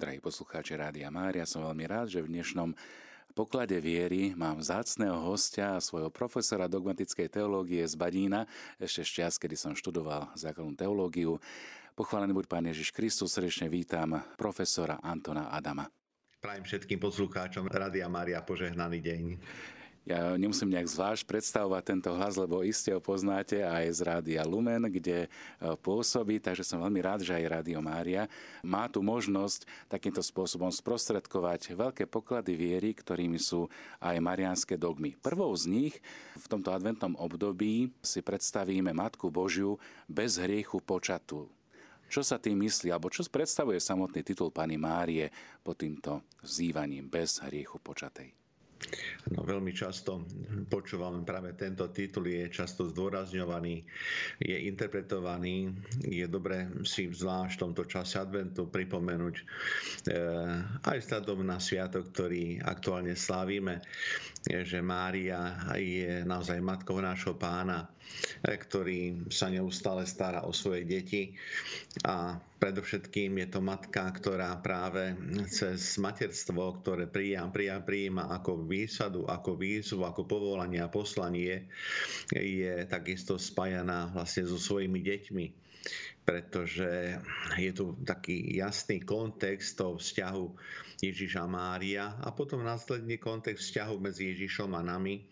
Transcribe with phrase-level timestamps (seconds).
[0.00, 2.72] Drahí poslucháči Rádia Mária, som veľmi rád, že v dnešnom
[3.36, 8.48] poklade viery mám zácného hostia a svojho profesora dogmatickej teológie z Badína,
[8.80, 11.36] ešte z čas, kedy som študoval základnú teológiu.
[11.92, 15.84] Pochválený buď Pán Ježiš Kristus, srdečne vítam profesora Antona Adama.
[16.40, 19.24] Prajem všetkým poslucháčom Rádia Mária požehnaný deň.
[20.08, 24.88] Ja nemusím nejak zvlášť predstavovať tento hlas, lebo iste ho poznáte aj z Rádia Lumen,
[24.88, 25.28] kde e,
[25.76, 28.24] pôsobí, takže som veľmi rád, že aj Rádio Mária
[28.64, 33.68] má tu možnosť takýmto spôsobom sprostredkovať veľké poklady viery, ktorými sú
[34.00, 35.20] aj marianské dogmy.
[35.20, 35.94] Prvou z nich
[36.32, 39.76] v tomto adventnom období si predstavíme Matku Božiu
[40.08, 41.44] bez hriechu počatú.
[42.08, 45.28] Čo sa tým myslí, alebo čo predstavuje samotný titul Pani Márie
[45.60, 48.39] pod týmto vzývaním bez hriechu počatej?
[49.30, 50.24] No, veľmi často
[50.66, 53.84] počúvam práve tento titul, je často zdôrazňovaný,
[54.40, 55.70] je interpretovaný.
[56.02, 59.44] Je dobre si zvlášť v tomto čase adventu pripomenúť e,
[60.82, 63.84] aj vzhľadom na sviatok, ktorý aktuálne slávime,
[64.42, 67.86] že Mária je naozaj matkou nášho pána,
[68.42, 71.36] e, ktorý sa neustále stará o svoje deti
[72.02, 75.16] a predovšetkým je to matka, ktorá práve
[75.48, 81.72] cez materstvo, ktoré prijám, prijám, prijíma ako výsadu ako výzvu, ako povolanie a poslanie
[82.36, 85.69] je takisto spájaná vlastne so svojimi deťmi
[86.20, 87.18] pretože
[87.58, 90.44] je tu taký jasný kontext toho vzťahu
[91.00, 95.24] Ježiša Mária a potom následne kontext vzťahu medzi Ježišom a nami,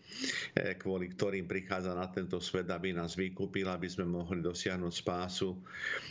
[0.57, 5.61] e, kvôli ktorým prichádza na tento svet, aby nás vykúpil, aby sme mohli dosiahnuť spásu.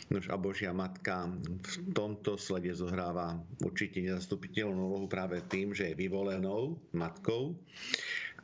[0.09, 5.99] Nož a Božia Matka v tomto slede zohráva určite nezastupiteľnú úlohu práve tým, že je
[5.99, 7.59] vyvolenou matkou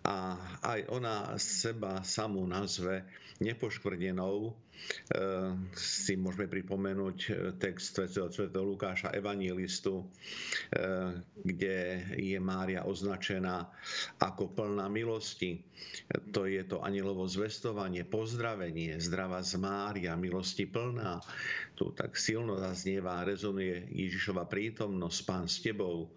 [0.05, 3.01] a aj ona seba samú nazve
[3.41, 4.53] nepoškvrnenou.
[5.05, 7.31] E, si môžeme pripomenúť e,
[7.61, 8.49] text Sv.
[8.49, 10.05] Lukáša Evangelistu, e,
[11.45, 11.77] kde
[12.17, 13.69] je Mária označená
[14.17, 15.61] ako plná milosti.
[16.33, 21.21] To je to anielovo zvestovanie, pozdravenie, zdravá z Mária, milosti plná.
[21.75, 26.09] Tu tak silno zaznieva rezonuje Ježišova prítomnosť, Pán s tebou.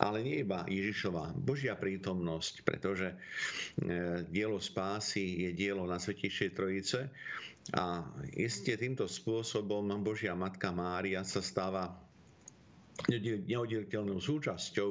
[0.00, 3.14] Ale nie iba Ježišova, Božia prítomnosť, pretože
[4.32, 7.12] dielo spásy je dielo na Svetejšej Trojice
[7.70, 8.02] a
[8.34, 11.94] iste týmto spôsobom Božia Matka Mária sa stáva
[13.46, 14.90] neoddeliteľnou súčasťou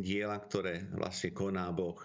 [0.00, 2.00] diela, ktoré vlastne koná Boh.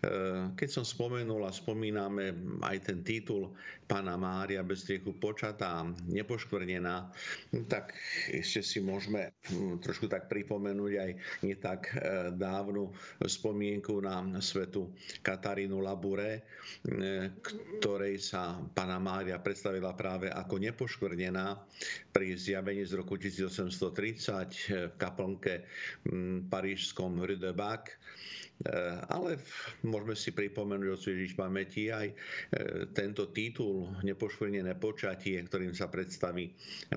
[0.00, 3.52] Eh, keď som spomenul a spomíname aj ten titul
[3.90, 7.10] Pána Mária bez riechu počatá, nepoškvrnená,
[7.66, 7.90] tak
[8.30, 11.10] ešte si môžeme hm, trošku tak pripomenúť aj
[11.42, 12.94] nie tak eh, dávnu
[13.26, 14.94] spomienku na svetu
[15.26, 16.46] Katarínu Labure,
[16.86, 17.34] eh,
[17.82, 21.58] ktorej sa Pána Mária predstavila práve ako nepoškvrnená
[22.14, 25.66] pri zjavení z roku 1830 v kaplnke
[26.06, 27.90] hm, parížskom Rue de Bac.
[29.08, 29.40] Ale
[29.86, 32.14] môžeme si pripomenúť od Ježiš pamäti aj eh,
[32.92, 36.50] tento titul Nepoškvrnené počatie, ktorým sa predstaví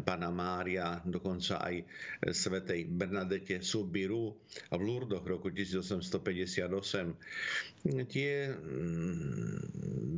[0.04, 1.84] pána Mária, dokonca aj
[2.32, 4.34] svetej Bernadete Subiru
[4.72, 7.84] v Lurdoch roku 1858.
[7.84, 9.60] Tie mm,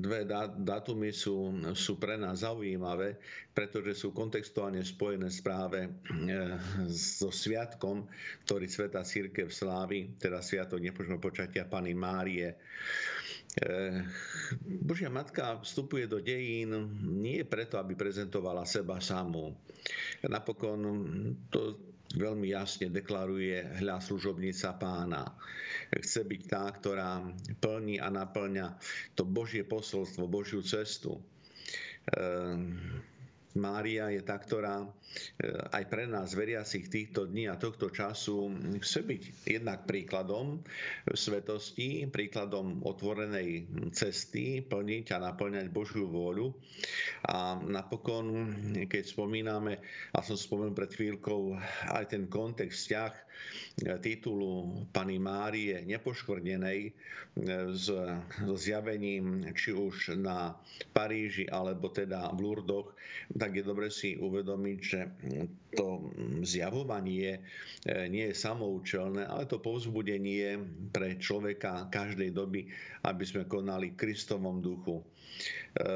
[0.06, 0.22] dve
[0.62, 3.18] dátumy sú, sú pre nás zaujímavé,
[3.56, 6.54] pretože sú kontextuálne spojené správe eh,
[6.94, 8.06] so sviatkom,
[8.46, 12.45] ktorý Sveta Církev slávi, teda sviatok nepoškvrnené počatia Pany Márie.
[13.56, 14.04] Eh,
[14.68, 16.76] Božia Matka vstupuje do dejín
[17.24, 19.56] nie preto, aby prezentovala seba samú.
[20.28, 20.84] Napokon
[21.48, 21.80] to
[22.20, 25.24] veľmi jasne deklaruje hľa služobnica pána.
[25.88, 27.24] Chce byť tá, ktorá
[27.64, 28.76] plní a naplňa
[29.16, 31.24] to Božie posolstvo, Božiu cestu
[32.12, 32.60] eh,
[33.56, 34.88] Mária je tá, ktorá e,
[35.72, 38.52] aj pre nás veriacich týchto dní a tohto času
[38.84, 40.60] chce byť jednak príkladom
[41.08, 46.52] svetosti, príkladom otvorenej cesty, plniť a naplňať Božiu vôľu.
[47.32, 48.52] A napokon,
[48.92, 49.80] keď spomíname,
[50.12, 51.56] a som spomenul pred chvíľkou
[51.96, 53.25] aj ten kontext vzťah
[54.00, 56.96] titulu Pany Márie nepoškvrnenej
[57.76, 58.04] s, e,
[58.48, 60.56] so zjavením či už na
[60.96, 62.96] Paríži alebo teda v Lurdoch,
[63.36, 65.00] tak je dobre si uvedomiť, že
[65.76, 66.16] to
[66.48, 67.40] zjavovanie e,
[68.08, 70.56] nie je samoučelné, ale to povzbudenie
[70.96, 72.72] pre človeka každej doby,
[73.04, 75.04] aby sme konali Kristovom duchu.
[75.76, 75.88] E,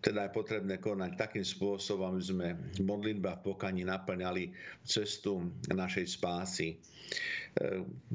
[0.00, 2.48] teda je potrebné konať takým spôsobom, aby sme
[2.80, 4.48] modlitba v pokaní naplňali
[4.80, 6.72] cestu našej spásy.
[6.72, 6.76] E,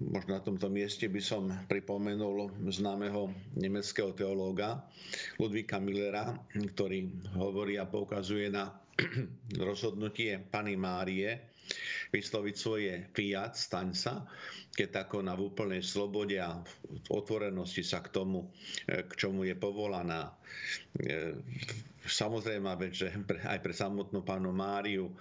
[0.01, 4.81] možno na tomto mieste by som pripomenul známeho nemeckého teológa
[5.37, 7.05] Ludvíka Millera, ktorý
[7.37, 8.73] hovorí a poukazuje na
[9.61, 11.50] rozhodnutie Pany Márie,
[12.11, 14.13] vysloviť svoje fiat, staň sa,
[14.75, 16.59] keď ako na úplnej slobode a
[17.11, 18.51] otvorenosti sa k tomu,
[18.87, 20.31] e, k čomu je povolaná.
[20.99, 21.39] E,
[22.05, 23.13] samozrejme, že
[23.45, 25.13] aj pre samotnú pánu Máriu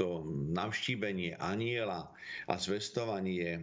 [0.00, 0.24] to
[0.54, 2.08] navštívenie aniela
[2.48, 3.54] a zvestovanie je,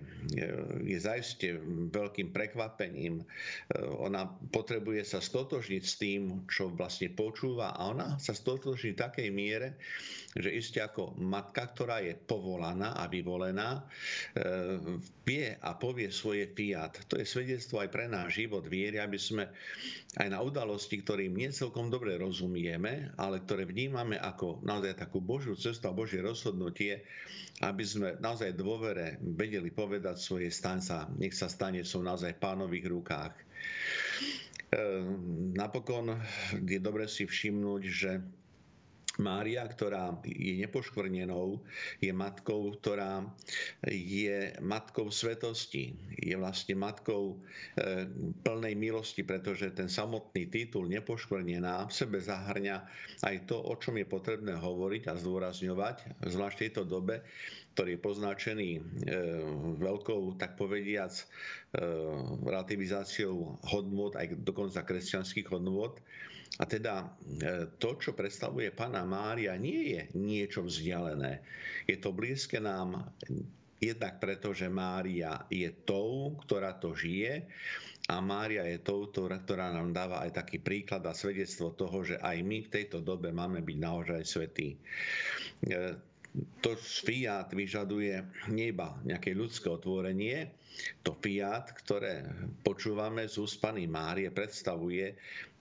[0.85, 1.57] je zaiste
[1.89, 3.25] veľkým prekvapením.
[4.05, 9.29] Ona potrebuje sa stotožniť s tým, čo vlastne počúva a ona sa stotožní v takej
[9.33, 9.75] miere,
[10.33, 13.81] že iste ako matka, ktorá je povolaná a vyvolená, e,
[15.21, 17.05] vie a povie svoje fiat.
[17.09, 19.45] To je svedectvo aj pre náš život viery, aby sme
[20.17, 25.53] aj na udalosti, ktorým nie celkom dobre rozumieme, ale ktoré vnímame ako naozaj takú Božiu
[25.53, 27.05] cestu a Božie rozhodnutie,
[27.61, 32.89] aby sme naozaj dôvere vedeli povedať svoje stanca, nech sa stane, sú naozaj v pánových
[32.89, 33.33] rukách.
[34.73, 36.17] Ehm, napokon
[36.65, 38.11] je dobre si všimnúť, že
[39.21, 41.61] Mária, ktorá je nepoškvrnenou,
[42.01, 43.21] je matkou, ktorá
[43.85, 45.93] je matkou svetosti.
[46.17, 47.37] Je vlastne matkou
[47.77, 48.09] e,
[48.41, 52.77] plnej milosti, pretože ten samotný titul nepoškvrnená v sebe zahrňa
[53.21, 57.21] aj to, o čom je potrebné hovoriť a zdôrazňovať, zvlášť v tejto dobe,
[57.77, 58.81] ktorý je poznačený e,
[59.77, 61.25] veľkou, tak povediac, e,
[62.49, 66.01] relativizáciou hodnot, aj dokonca kresťanských hodnot,
[66.53, 67.05] a teda e,
[67.81, 71.41] to, čo predstavuje Pana Mária, nie je niečo vzdialené.
[71.89, 73.09] Je to blízke nám
[73.81, 77.49] jednak preto, že Mária je tou, ktorá to žije
[78.05, 82.37] a Mária je tou, ktorá nám dáva aj taký príklad a svedectvo toho, že aj
[82.45, 84.77] my v tejto dobe máme byť naozaj svetí e,
[86.65, 90.49] to fiat vyžaduje neba, nejaké ľudské otvorenie.
[91.05, 92.25] To fiat, ktoré
[92.65, 95.13] počúvame z úst Pany Márie, predstavuje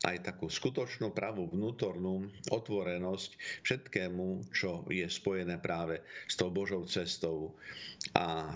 [0.08, 3.30] aj takú skutočnú pravú vnútornú otvorenosť
[3.60, 7.52] všetkému, čo je spojené práve s tou Božou cestou.
[8.16, 8.52] A e,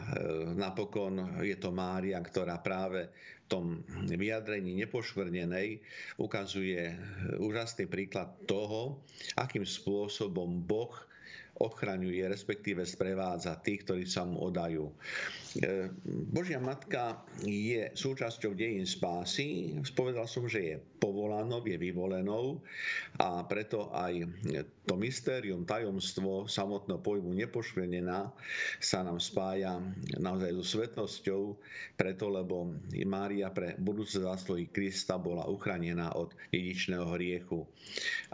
[0.57, 3.67] napokon je to Mária, ktorá práve v tom
[4.11, 5.79] vyjadrení nepošvrnenej
[6.19, 6.97] ukazuje
[7.37, 9.05] úžasný príklad toho,
[9.39, 10.91] akým spôsobom Boh
[11.61, 14.93] ochraňuje, respektíve sprevádza tých, ktorí sa mu odajú.
[15.57, 15.89] E,
[16.29, 19.79] Božia Matka je súčasťou dejín spásy.
[19.85, 22.61] Spovedal som, že je povolanou, je vyvolenou
[23.21, 24.27] a preto aj
[24.87, 28.31] to mystérium, tajomstvo samotného pojmu nepoškvrnená
[28.79, 29.83] sa nám spája
[30.17, 31.43] naozaj so svetnosťou,
[31.99, 32.75] preto lebo
[33.07, 37.67] Mária pre budúce zásluhy Krista bola uchránená od dedičného hriechu.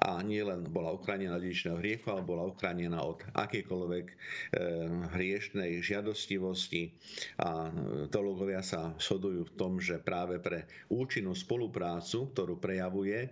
[0.01, 4.15] A nielen bola uchránená od dedičného hriechu, ale bola uchránená od akékoľvek e,
[5.17, 6.93] hriešnej žiadostivosti.
[7.43, 7.69] A
[8.09, 13.29] teológovia sa shodujú v tom, že práve pre účinnú spoluprácu, ktorú prejavuje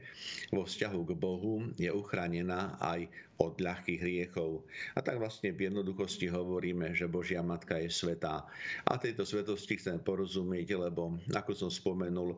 [0.51, 3.09] vo vzťahu k Bohu, je uchránená aj
[3.41, 4.69] od ľahkých hriechov.
[4.93, 8.45] A tak vlastne v jednoduchosti hovoríme, že Božia Matka je svetá.
[8.85, 12.37] A tejto svetosti chcem porozumieť, lebo ako som spomenul,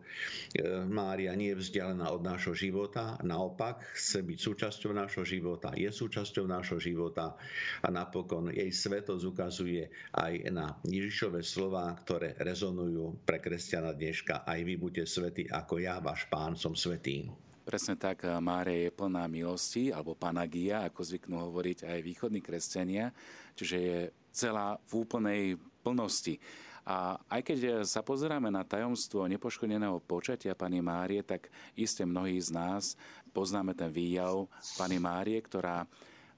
[0.54, 5.90] e, Mária nie je vzdialená od nášho života, naopak chce byť súčasťou nášho života, je
[5.90, 7.34] súčasťou nášho života
[7.82, 14.46] a napokon jej svetosť ukazuje aj na Ježišové slova, ktoré rezonujú pre kresťana dneška.
[14.46, 17.26] Aj vy buďte svety, ako ja, váš pán, som svetý.
[17.62, 23.14] Presne tak, eh, Mária je plná milosti, alebo panagia, ako zvyknú hovoriť aj východní kresťania,
[23.54, 23.98] čiže je
[24.34, 25.42] celá v úplnej
[25.86, 26.42] plnosti.
[26.82, 31.46] A aj keď sa pozeráme na tajomstvo nepoškodeného počatia Pany Márie, tak
[31.78, 32.98] iste mnohí z nás
[33.31, 35.86] poznáme ten výjav Pany Márie, ktorá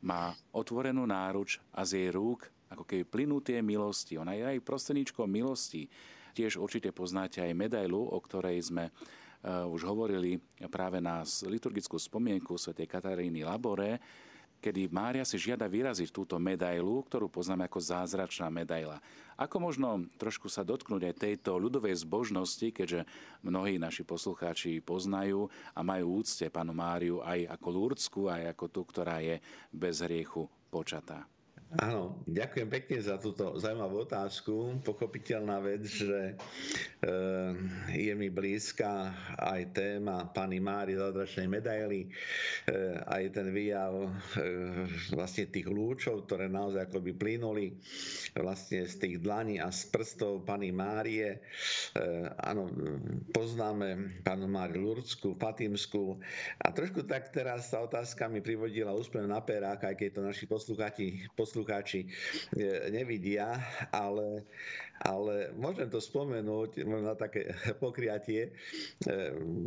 [0.04, 4.20] má otvorenú náruč a z jej rúk ako keby plynú tie milosti.
[4.20, 5.88] Ona je aj prostredníčkou milosti.
[6.36, 10.40] Tiež určite poznáte aj medailu, o ktorej sme Eh, už hovorili
[10.72, 12.72] práve na liturgickú spomienku sv.
[12.88, 14.00] Kataríny Labore,
[14.64, 18.96] kedy Mária si žiada vyraziť túto medailu, ktorú poznáme ako zázračná medaila.
[19.36, 23.04] Ako možno trošku sa dotknúť aj tejto ľudovej zbožnosti, keďže
[23.44, 28.80] mnohí naši poslucháči poznajú a majú úcte panu Máriu aj ako Lurdsku, aj ako tú,
[28.88, 29.36] ktorá je
[29.68, 31.28] bez hriechu počatá.
[31.74, 34.78] Áno, ďakujem pekne za túto zaujímavú otázku.
[34.86, 36.34] Pochopiteľná vec, že e,
[37.90, 42.08] je mi blízka aj téma pani Mári zázračnej medaily, e,
[43.10, 44.08] aj ten výjav e,
[45.18, 47.74] vlastne tých lúčov, ktoré naozaj akoby plynuli
[48.38, 51.42] vlastne z tých dlaní a z prstov pani Márie.
[52.38, 52.70] áno,
[53.34, 56.22] poznáme pánu Máriu Lurdsku, Fatimsku
[56.62, 60.44] a trošku tak teraz sa otázka mi privodila úspev na perák, aj keď to naši
[60.46, 61.63] poslucháči, poslucháči
[62.90, 63.58] nevidia,
[63.90, 64.44] ale
[65.02, 67.50] ale môžem to spomenúť na také
[67.82, 68.54] pokriatie.
[69.02, 69.12] E,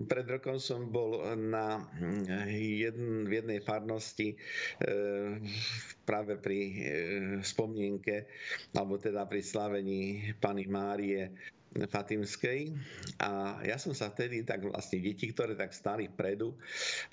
[0.08, 1.84] pred rokom som bol na
[2.48, 4.38] jedn, v jednej farnosti e,
[6.08, 6.76] práve pri e,
[7.44, 8.26] spomienke,
[8.72, 10.02] alebo teda pri slavení
[10.40, 11.36] Pany Márie
[11.76, 12.74] Fatimskej
[13.22, 16.56] a ja som sa vtedy tak vlastne deti, ktoré tak stáli vpredu,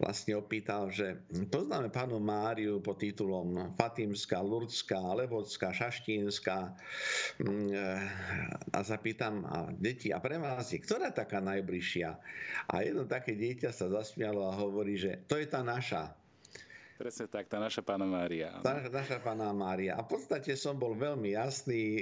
[0.01, 1.21] vlastne opýtal, že
[1.53, 6.73] poznáme pánu Máriu pod titulom Fatimská, Lurdská, Levodská, Šaštínska
[7.43, 7.71] mm,
[8.73, 12.11] a zapýtam a deti, a pre vás je ktorá taká najbližšia?
[12.71, 16.24] A jedno také dieťa sa zasmialo a hovorí, že to je tá naša.
[17.05, 18.65] Presne tak, tá naša pána Mária.
[18.65, 19.93] Tá naša pána Mária.
[19.93, 22.01] A v podstate som bol veľmi jasný.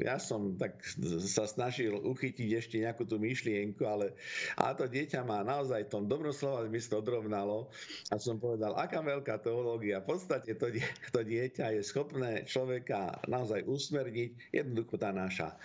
[0.00, 0.80] Ja som tak
[1.20, 4.16] sa snažil uchytiť ešte nejakú tú myšlienku, ale
[4.56, 7.68] a to dieťa má naozaj v tom dobrom slova zmysle odrovnalo.
[8.08, 10.00] A som povedal, aká veľká teológia.
[10.00, 10.72] V podstate to,
[11.12, 14.48] to dieťa je schopné človeka naozaj usmerniť.
[14.48, 15.60] Jednoducho tá naša.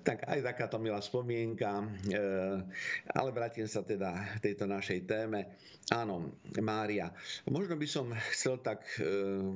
[0.00, 1.84] Tak aj takáto milá spomienka.
[1.84, 2.16] E,
[3.12, 5.52] ale vrátim sa teda k tejto našej téme.
[5.92, 6.32] Áno,
[6.64, 7.12] Mária.
[7.44, 9.04] Možno by som chcel tak e,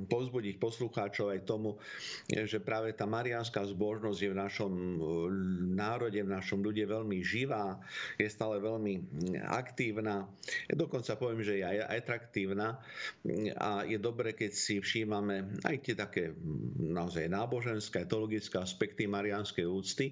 [0.07, 1.79] povzbudiť poslucháčov aj tomu,
[2.29, 4.97] že práve tá mariánska zbožnosť je v našom e,
[5.75, 7.79] národe, v našom ľude veľmi živá,
[8.19, 8.99] je stále veľmi
[9.47, 10.27] aktívna.
[10.69, 12.79] Dokonca poviem, že je aj atraktívna
[13.59, 16.33] a je dobre, keď si všímame aj tie také
[16.79, 20.11] naozaj náboženské, teologické aspekty mariánskej úcty,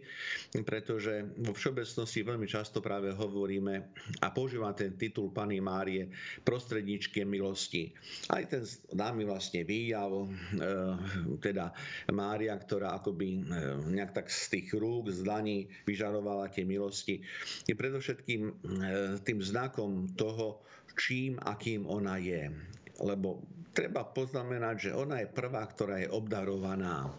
[0.63, 3.73] pretože vo všeobecnosti veľmi často práve hovoríme
[4.21, 6.09] a používam ten titul Pany Márie
[6.43, 7.86] prostredníčke milosti.
[8.31, 8.63] Aj ten
[8.93, 10.27] námi vlastne výjav, e,
[11.39, 11.71] teda
[12.11, 13.41] Mária, ktorá akoby e,
[13.93, 17.23] nejak tak z tých rúk, z dlaní vyžarovala tie milosti,
[17.67, 18.53] je predovšetkým e,
[19.21, 20.63] tým znakom toho,
[20.97, 22.49] čím a kým ona je.
[22.97, 23.45] Lebo
[23.77, 27.13] treba poznamenať, že ona je prvá, ktorá je obdarovaná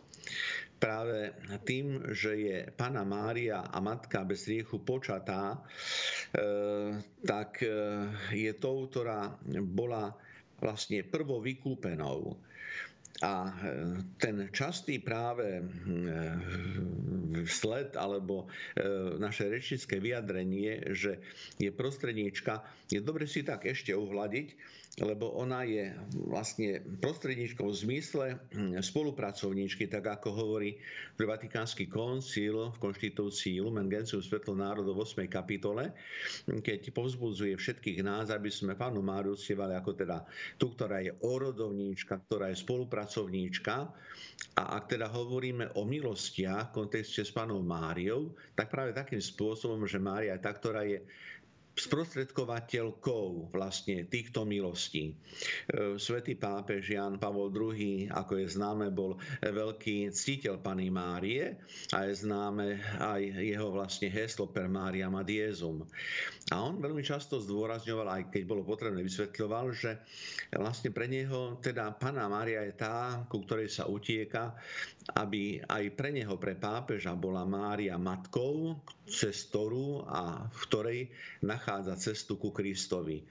[0.79, 1.35] práve
[1.67, 5.59] tým, že je Pana Mária a Matka bez riechu počatá,
[7.27, 7.51] tak
[8.31, 9.35] je tou, ktorá
[9.67, 10.15] bola
[10.59, 11.03] vlastne
[11.43, 12.37] vykúpenou.
[13.19, 13.53] A e,
[14.21, 15.59] ten častý práve
[17.51, 18.47] sled alebo
[19.19, 21.19] naše rečické vyjadrenie, že
[21.59, 24.49] je prostredníčka, je dobre si tak ešte uhľadiť,
[25.03, 30.79] lebo ona je vlastne prostredníčkou v zmysle hm, spolupracovníčky, tak ako hovorí
[31.19, 35.31] Vatikánsky koncil v konštitúcii Lumen Gentium Svetlo národov v 8.
[35.31, 35.93] kapitole,
[36.49, 40.25] keď povzbudzuje všetkých nás, aby sme pánu Máriu uctievali ako teda
[40.57, 43.93] tú, ktorá je orodovníčka, ktorá je spolupracovníčka.
[44.59, 49.87] A ak teda hovoríme o milostiach v kontexte s pánom Máriou, tak práve takým spôsobom,
[49.87, 51.03] že Mária je tá, ktorá je
[51.79, 55.15] sprostredkovateľkou vlastne týchto milostí.
[55.15, 55.15] E,
[55.97, 61.57] svetý pápež Jan Pavol II, ako je známe, bol veľký ctiteľ Pany Márie
[61.95, 65.87] a je známe aj jeho vlastne heslo per Mária Madiezum.
[66.51, 70.01] A on veľmi často zdôrazňoval, aj keď bolo potrebné, vysvetľoval, že
[70.57, 74.57] vlastne pre neho teda Pana Mária je tá, ku ktorej sa utieka,
[75.15, 79.49] aby aj pre neho, pre pápeža bola Mária matkou, cez
[80.05, 81.01] a v ktorej
[81.43, 83.25] nachádza cestu ku Kristovi.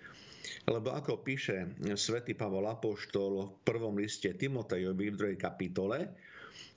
[0.67, 6.12] Lebo ako píše svätý Pavol Apoštol v prvom liste Timotejovi v druhej kapitole,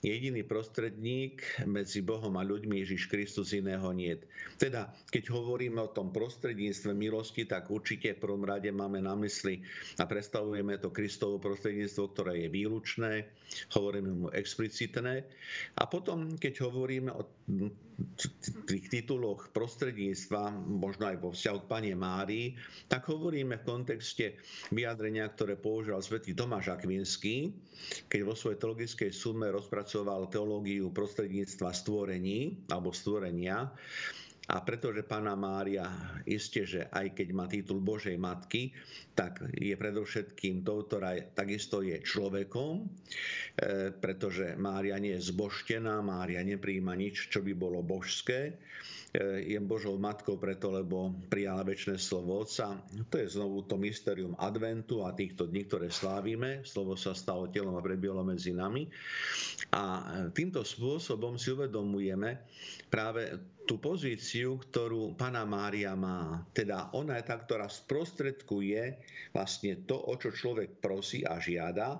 [0.01, 4.17] jediný prostredník medzi Bohom a ľuďmi Ježiš Kristus iného nie.
[4.57, 9.61] Teda, keď hovoríme o tom prostredníctve milosti, tak určite v prvom rade máme na mysli
[10.01, 13.13] a predstavujeme to Kristovo prostredníctvo, ktoré je výlučné,
[13.77, 15.21] hovoríme mu explicitné.
[15.77, 17.29] A potom, keď hovoríme o
[18.65, 22.57] tých tituloch prostredníctva, možno aj vo vzťahu k Pane Márii,
[22.89, 24.41] tak hovoríme v kontexte
[24.73, 27.53] vyjadrenia, ktoré použil svätý Tomáš Akvinský,
[28.09, 33.67] keď vo svojej teologickej sume rozpracoval vypracoval teológiu prostredníctva stvorení alebo stvorenia.
[34.51, 35.87] A pretože pána Mária
[36.23, 38.71] isté, že aj keď má titul Božej matky,
[39.15, 42.85] tak je predovšetkým tou, ktorá takisto je človekom, e,
[43.95, 48.55] pretože Mária nie je zboštená, Mária nepríjima nič, čo by bolo božské
[49.19, 52.79] je Božou matkou preto, lebo prijala väčšie slovo Otca.
[53.11, 56.63] To je znovu to mysterium adventu a týchto dní, ktoré slávime.
[56.63, 58.87] Slovo sa stalo telom a prebielo medzi nami.
[59.75, 62.47] A týmto spôsobom si uvedomujeme
[62.87, 63.35] práve
[63.67, 66.47] tú pozíciu, ktorú Pana Mária má.
[66.55, 68.95] Teda ona je tá, ktorá sprostredkuje
[69.35, 71.99] vlastne to, o čo človek prosí a žiada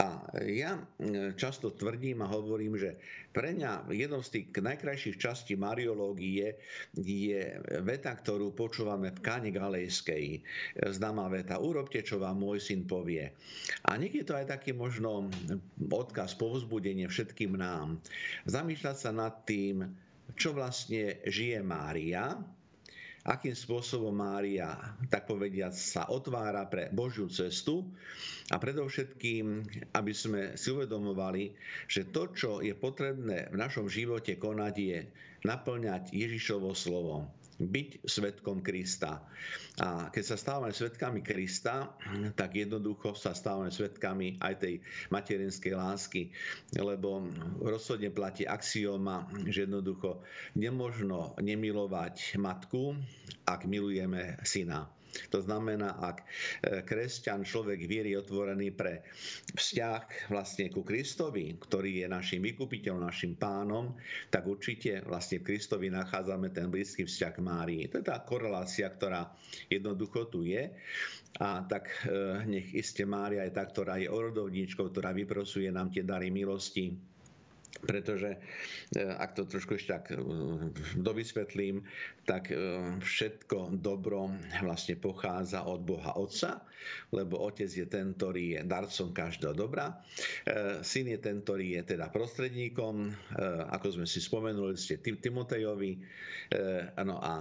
[0.00, 0.80] A ja
[1.36, 2.96] často tvrdím a hovorím, že
[3.36, 6.56] pre mňa jednou z tých najkrajších častí Mariológie
[6.96, 10.40] je veta, ktorú počúvame v Káne Galejskej.
[10.96, 13.36] Známa veta, urobte, čo vám môj syn povie.
[13.84, 15.28] A je to aj taký možno
[15.78, 18.00] odkaz, povzbudenie všetkým nám.
[18.48, 19.92] Zamýšľať sa nad tým,
[20.32, 22.40] čo vlastne žije Mária,
[23.22, 24.74] akým spôsobom Mária,
[25.06, 27.86] tak povediať, sa otvára pre Božiu cestu
[28.50, 29.46] a predovšetkým,
[29.94, 31.54] aby sme si uvedomovali,
[31.86, 34.98] že to, čo je potrebné v našom živote konať, je
[35.46, 39.20] naplňať Ježišovo slovo byť svetkom Krista.
[39.80, 41.92] A keď sa stávame svetkami Krista,
[42.32, 44.74] tak jednoducho sa stávame svetkami aj tej
[45.12, 46.22] materinskej lásky,
[46.76, 47.26] lebo
[47.60, 50.24] rozhodne platí axioma, že jednoducho
[50.56, 52.96] nemožno nemilovať matku,
[53.44, 54.88] ak milujeme syna.
[55.30, 56.24] To znamená, ak e,
[56.82, 59.04] kresťan, človek viery otvorený pre
[59.52, 63.92] vzťah vlastne ku Kristovi, ktorý je našim vykupiteľom, našim pánom,
[64.32, 67.82] tak určite vlastne v Kristovi nachádzame ten blízky vzťah k Márii.
[67.92, 69.28] To je tá korelácia, ktorá
[69.68, 70.72] jednoducho tu je.
[71.40, 76.04] A tak e, nech iste Mária je tá, ktorá je orodovníčkou, ktorá vyprosuje nám tie
[76.04, 77.11] dary milosti,
[77.82, 78.38] pretože
[78.94, 80.18] e, ak to trošku ešte tak e,
[80.98, 81.82] dovysvetlím,
[82.22, 82.56] tak e,
[83.02, 84.30] všetko dobro
[84.62, 86.62] vlastne pochádza od Boha Otca,
[87.10, 90.02] lebo Otec je ten, ktorý je darcom každého dobra.
[90.82, 93.14] Syn je ten, ktorý je teda prostredníkom,
[93.70, 96.02] ako sme si spomenuli, ste Timotejovi,
[96.98, 97.34] ano a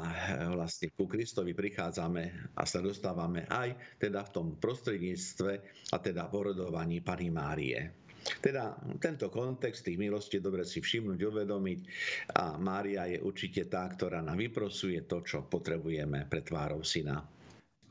[0.54, 5.52] vlastne ku Kristovi prichádzame a sa dostávame aj teda v tom prostredníctve
[5.90, 8.02] a teda porodovaní Pany Márie.
[8.42, 11.80] Teda tento kontext tých milostí je dobre si všimnúť, uvedomiť
[12.38, 17.22] a Mária je určite tá, ktorá nám vyprosuje to, čo potrebujeme pre tvárou syna.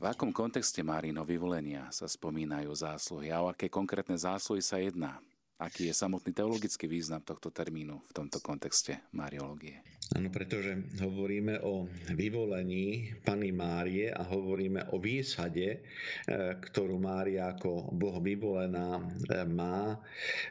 [0.01, 5.21] V akom kontexte Márino vyvolenia sa spomínajú zásluhy a o aké konkrétne zásluhy sa jedná?
[5.61, 9.91] Aký je samotný teologický význam tohto termínu v tomto kontexte Mariológie?
[10.11, 15.79] Áno, pretože hovoríme o vyvolení Pany Márie a hovoríme o výsade, e,
[16.59, 19.03] ktorú Mária ako Boh vyvolená e,
[19.47, 19.95] má,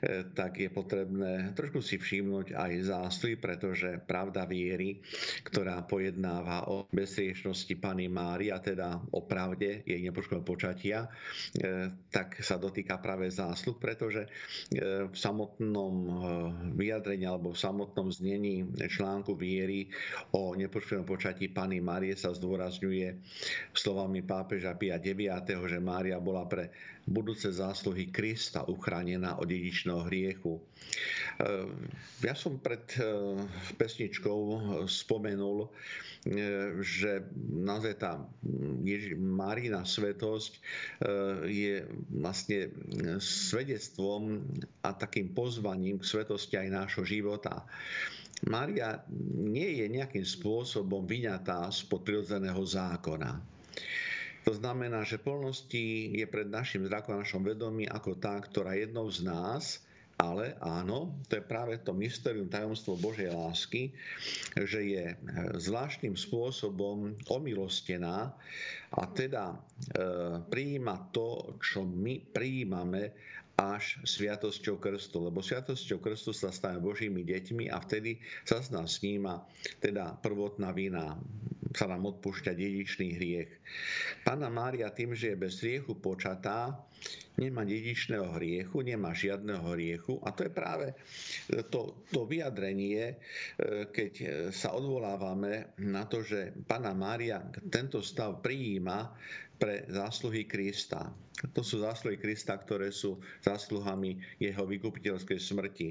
[0.00, 5.04] e, tak je potrebné trošku si všimnúť aj zástuj, pretože pravda viery,
[5.44, 11.06] ktorá pojednáva o bezriešnosti Pany Márie, a teda o pravde jej nepoškodného počatia,
[12.08, 14.26] tak sa dotýka práve zásluh, pretože
[15.08, 15.94] v samotnom
[16.76, 19.88] vyjadrení alebo v samotnom znení článku viery
[20.36, 23.16] o nepočtenom počatí Pany Márie sa zdôrazňuje
[23.72, 26.68] slovami pápeža Pia IX, že Mária bola pre
[27.10, 30.62] budúce zásluhy Krista uchránená od dedičného hriechu.
[31.42, 31.66] Eh,
[32.22, 33.04] ja som pred eh,
[33.74, 34.38] pesničkou
[34.86, 38.22] spomenul, eh, že naozaj tá
[39.18, 40.52] Marina svetosť
[41.50, 41.82] je
[42.14, 42.70] vlastne
[43.18, 44.46] svedectvom
[44.86, 47.66] a takým pozvaním k svetosti aj nášho života.
[48.48, 49.04] Mária
[49.36, 53.36] nie je nejakým spôsobom vyňatá spod prirodzeného zákona.
[54.48, 59.28] To znamená, že plnosti je pred našim zrakom, našom vedomí ako tá, ktorá jednou z
[59.28, 59.84] nás,
[60.20, 63.96] ale áno, to je práve to mysterium, tajomstvo Božej lásky,
[64.52, 65.04] že je
[65.56, 68.36] zvláštnym spôsobom omilostená
[68.92, 69.56] a teda e,
[70.44, 73.16] prijíma to, čo my prijímame
[73.56, 79.00] až sviatosťou krstu, lebo sviatosťou krstu sa stane Božími deťmi a vtedy sa z nás
[79.00, 79.44] sníma
[79.80, 81.16] teda prvotná vina,
[81.70, 83.50] sa nám odpúšťa dedičný hriech.
[84.26, 86.74] Pána Mária tým, že je bez hriechu počatá,
[87.40, 90.86] nemá dedičného hriechu, nemá žiadneho hriechu a to je práve
[91.72, 93.16] to, to vyjadrenie, e,
[93.88, 94.12] keď
[94.52, 99.14] sa odvolávame na to, že Pána Mária tento stav prijíma
[99.60, 101.12] pre zásluhy Krista.
[101.52, 105.88] To sú zásluhy Krista, ktoré sú zásluhami jeho vykupiteľskej smrti.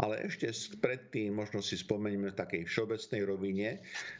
[0.00, 0.48] Ale ešte
[0.80, 3.68] predtým možno si spomeňme v takej všeobecnej rovine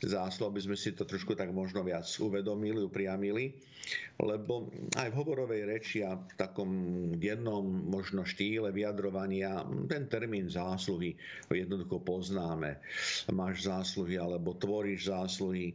[0.05, 3.57] zásluh, aby sme si to trošku tak možno viac uvedomili, upriamili,
[4.21, 6.71] lebo aj v hovorovej reči a v takom
[7.19, 11.15] jednom možno štýle vyjadrovania ten termín zásluhy
[11.51, 12.81] jednoducho poznáme.
[13.31, 15.75] Máš zásluhy alebo tvoríš zásluhy.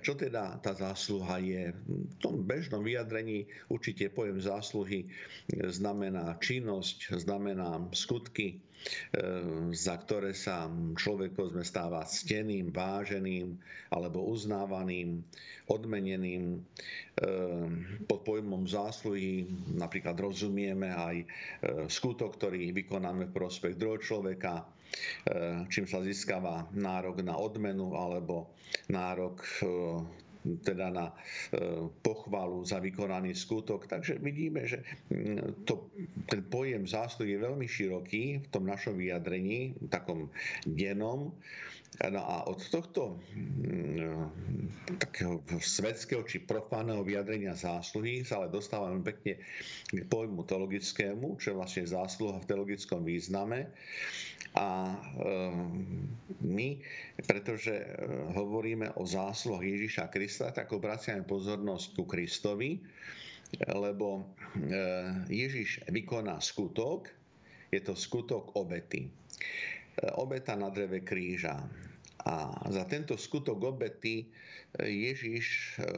[0.00, 1.72] Čo teda tá zásluha je?
[1.86, 5.08] V tom bežnom vyjadrení určite pojem zásluhy
[5.52, 8.56] znamená činnosť, znamená skutky, e,
[9.76, 13.56] za ktoré sa človeko sme stáva steným, váženým
[13.92, 15.20] alebo uznávaným,
[15.68, 16.56] odmeneným.
[16.56, 16.58] E,
[18.04, 21.26] pod pojmom zásluhy napríklad rozumieme aj e,
[21.88, 24.64] skutok, ktorý vykonáme v prospech druhého človeka,
[25.70, 28.50] čím sa získava nárok na odmenu alebo
[28.90, 29.42] nárok
[30.40, 31.12] teda na
[32.00, 33.84] pochvalu za vykonaný skutok.
[33.86, 34.80] Takže vidíme, že
[35.12, 35.92] mm, to,
[36.24, 40.32] ten pojem zásluhy je veľmi široký v tom našom vyjadrení, takom
[40.64, 41.36] denom.
[41.98, 49.42] No a od tohto mm, takého svetského či profánneho vyjadrenia zásluhy sa ale dostávame pekne
[49.90, 53.68] k pojmu teologickému, čo je vlastne zásluha v teologickom význame.
[54.56, 54.96] A e,
[56.40, 56.68] my,
[57.28, 57.86] pretože e,
[58.38, 62.80] hovoríme o zásluhách Ježiša Krista, tak obraciame pozornosť ku Kristovi,
[63.66, 64.22] lebo e,
[65.28, 67.12] Ježiš vykoná skutok,
[67.68, 69.10] je to skutok obety
[70.16, 71.60] obeta na dreve kríža.
[72.20, 74.28] A za tento skutok obety
[74.78, 75.88] Ježiš, e,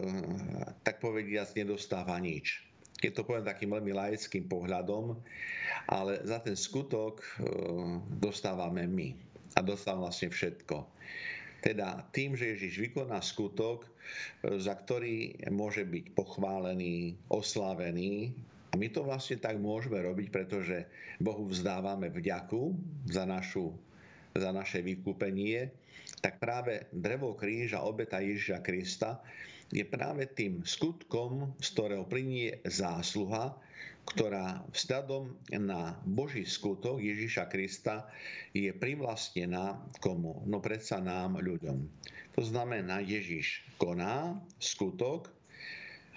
[0.81, 2.63] tak povediac, nedostáva nič.
[2.97, 5.19] Keď to poviem takým veľmi laickým pohľadom,
[5.91, 7.29] ale za ten skutok e,
[8.17, 9.09] dostávame my.
[9.53, 10.87] A dostáva vlastne všetko.
[11.61, 18.33] Teda tým, že Ježiš vykoná skutok, e, za ktorý môže byť pochválený, oslavený,
[18.73, 20.89] a my to vlastne tak môžeme robiť, pretože
[21.21, 22.73] Bohu vzdávame vďaku
[23.05, 23.69] za našu
[24.33, 25.69] za naše vykúpenie,
[26.19, 29.21] tak práve drevo kríža, obeta Ježiša Krista
[29.73, 33.57] je práve tým skutkom, z ktorého plinie zásluha,
[34.03, 35.31] ktorá vzhľadom
[35.63, 38.11] na Boží skutok Ježiša Krista
[38.51, 40.43] je privlastnená komu?
[40.43, 41.79] No predsa nám, ľuďom.
[42.35, 45.31] To znamená, Ježiš koná skutok,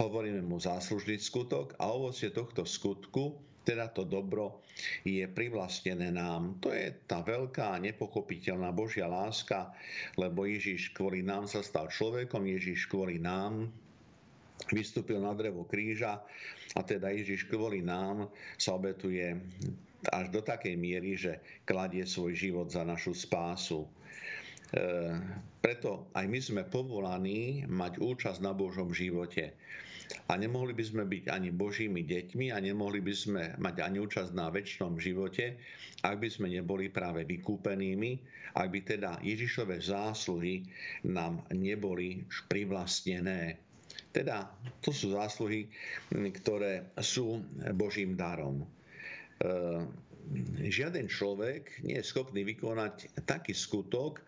[0.03, 4.63] hovoríme mu záslužný skutok a ovocie tohto skutku teda to dobro
[5.03, 6.63] je privlastnené nám.
[6.63, 9.75] To je tá veľká nepochopiteľná Božia láska,
[10.15, 13.67] lebo Ježiš kvôli nám sa stal človekom, Ježiš kvôli nám
[14.71, 16.23] vystúpil na drevo kríža
[16.79, 19.37] a teda Ježiš kvôli nám sa obetuje
[20.15, 23.83] až do takej miery, že kladie svoj život za našu spásu.
[23.83, 23.89] E,
[25.59, 29.55] preto aj my sme povolaní mať účasť na Božom živote.
[30.27, 34.33] A nemohli by sme byť ani Božími deťmi a nemohli by sme mať ani účasť
[34.35, 35.59] na väčšnom živote,
[36.03, 38.11] ak by sme neboli práve vykúpenými,
[38.55, 40.63] ak by teda Ježišové zásluhy
[41.11, 43.59] nám neboli privlastnené.
[44.11, 44.49] Teda
[44.81, 45.69] to sú zásluhy,
[46.11, 47.43] ktoré sú
[47.75, 48.65] Božím darom
[50.67, 54.23] žiaden človek nie je schopný vykonať taký skutok,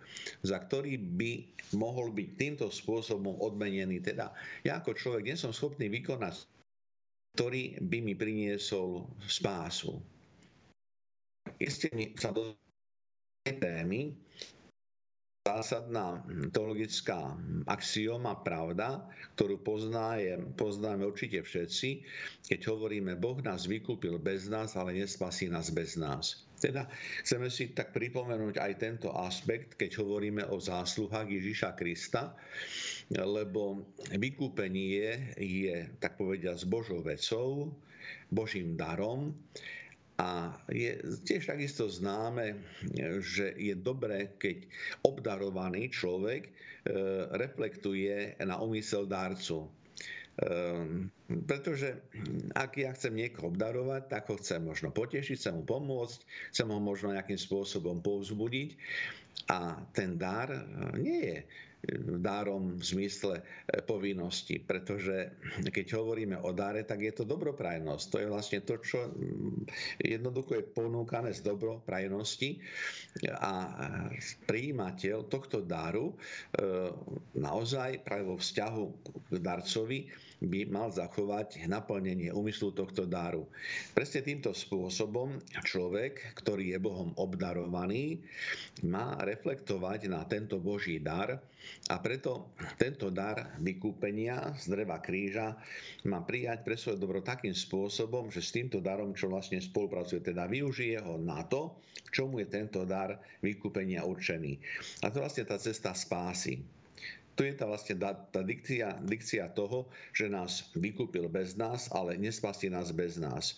[0.46, 1.32] za ktorý by
[1.74, 4.00] mohol byť týmto spôsobom odmenený.
[4.02, 4.32] Teda
[4.62, 6.46] ja ako človek nie som schopný vykonať,
[7.36, 9.98] ktorý by mi priniesol spásu.
[11.58, 12.54] Isté sa do
[13.42, 14.14] témy,
[15.48, 16.20] zásadná
[16.52, 17.32] teologická
[17.64, 19.00] axioma pravda,
[19.40, 21.88] ktorú poznáme, poznáme určite všetci,
[22.52, 26.44] keď hovoríme, Boh nás vykúpil bez nás, ale nespasí nás bez nás.
[26.58, 26.90] Teda
[27.22, 32.34] chceme si tak pripomenúť aj tento aspekt, keď hovoríme o zásluhách Ježiša Krista,
[33.14, 37.72] lebo vykúpenie je, tak povediať, s Božou vecou,
[38.28, 39.32] Božím darom
[40.18, 42.58] a je tiež takisto známe,
[43.22, 44.66] že je dobré, keď
[45.06, 46.50] obdarovaný človek e,
[47.38, 49.70] reflektuje na úmysel dárcu.
[50.38, 51.98] Um, pretože
[52.54, 56.18] ak ja chcem niekoho obdarovať, tak ho chcem možno potešiť, chcem mu pomôcť,
[56.54, 58.78] chcem ho možno nejakým spôsobom povzbudiť
[59.50, 60.46] a ten dar
[60.94, 61.38] nie je
[62.20, 63.42] dárom v zmysle e,
[63.80, 65.40] povinnosti, pretože
[65.72, 68.04] keď hovoríme o dáre, tak je to dobroprajnosť.
[68.12, 69.64] To je vlastne to, čo mm,
[70.04, 72.60] jednoducho je ponúkané z dobroprajnosti
[73.40, 73.52] a
[74.44, 76.14] prijímateľ tohto dáru e,
[77.36, 78.84] naozaj práve vo vzťahu
[79.32, 80.00] k darcovi
[80.38, 83.50] by mal zachovať naplnenie úmyslu tohto dáru.
[83.90, 85.34] Presne týmto spôsobom
[85.66, 88.22] človek, ktorý je Bohom obdarovaný,
[88.86, 91.42] má reflektovať na tento Boží dar
[91.90, 95.58] a preto tento dar vykúpenia z dreva kríža
[96.06, 100.46] má prijať pre svoje dobro takým spôsobom, že s týmto darom, čo vlastne spolupracuje, teda
[100.46, 101.74] využije ho na to,
[102.14, 104.54] čomu je tento dar vykúpenia určený.
[105.02, 106.62] A to vlastne tá cesta spásy
[107.38, 112.66] to je tá vlastne tá, dikcia, dikcia toho, že nás vykúpil bez nás, ale nespasí
[112.66, 113.54] nás bez nás.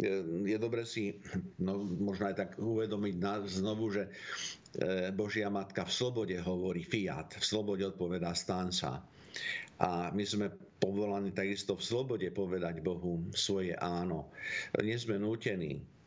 [0.00, 1.20] Je, dobre si
[1.60, 3.14] no, možno aj tak uvedomiť
[3.52, 4.10] znovu, že e,
[5.12, 9.04] Božia Matka v slobode hovorí fiat, v slobode odpovedá stanca.
[9.76, 10.48] A my sme
[10.80, 14.32] povolaní takisto v slobode povedať Bohu svoje áno.
[14.80, 15.97] Nie sme nútení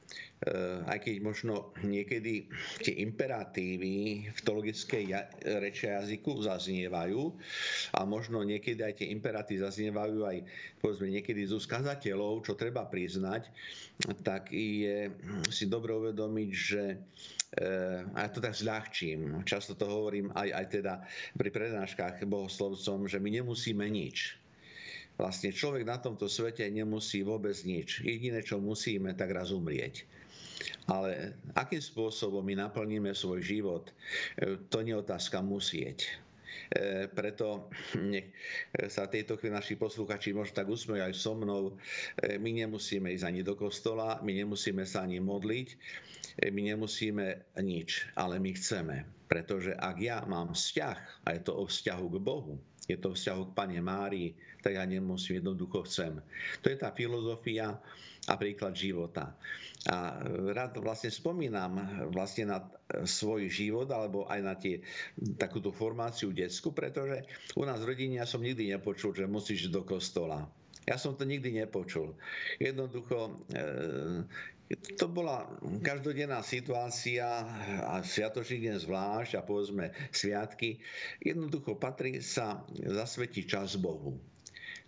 [0.89, 2.49] aj keď možno niekedy
[2.81, 5.13] tie imperatívy v teologickej
[5.61, 7.21] reči jazyku zaznievajú
[7.93, 10.37] a možno niekedy aj tie imperatívy zaznievajú aj
[10.81, 13.53] povedzme niekedy z kazateľov, čo treba priznať,
[14.25, 15.13] tak je
[15.53, 16.83] si dobre uvedomiť, že
[18.15, 19.43] a ja to tak zľahčím.
[19.43, 20.93] Často to hovorím aj, aj teda
[21.35, 24.39] pri prednáškach bohoslovcom, že my nemusíme nič.
[25.19, 28.01] Vlastne človek na tomto svete nemusí vôbec nič.
[28.01, 30.07] Jediné, čo musíme, tak raz umrieť.
[30.89, 33.89] Ale akým spôsobom my naplníme svoj život,
[34.69, 36.21] to nie je otázka musieť
[36.71, 37.67] E, preto
[37.99, 38.31] nech
[38.87, 41.75] sa tejto chvíli naši posluchači možno tak usmejú aj so mnou.
[42.19, 45.67] E, my nemusíme ísť ani do kostola, my nemusíme sa ani modliť,
[46.39, 47.25] e, my nemusíme
[47.59, 49.03] nič, ale my chceme.
[49.27, 52.55] Pretože ak ja mám vzťah, a je to o vzťahu k Bohu,
[52.87, 56.19] je to vzťahu k Pane Márii, tak ja nemusím, jednoducho chcem.
[56.59, 57.79] To je tá filozofia
[58.29, 59.33] a príklad života.
[59.89, 60.21] A
[60.53, 62.61] rád vlastne spomínam vlastne na
[63.01, 64.85] svoj život alebo aj na tie,
[65.41, 67.25] takúto formáciu detskú, pretože
[67.57, 70.45] u nás v rodine ja som nikdy nepočul, že musíš do kostola.
[70.85, 72.13] Ja som to nikdy nepočul.
[72.61, 74.25] Jednoducho, e,
[74.97, 75.49] to bola
[75.81, 77.25] každodenná situácia
[77.85, 80.81] a sviatočný deň zvlášť a povedzme sviatky.
[81.21, 84.17] Jednoducho patrí sa zasvetiť čas Bohu.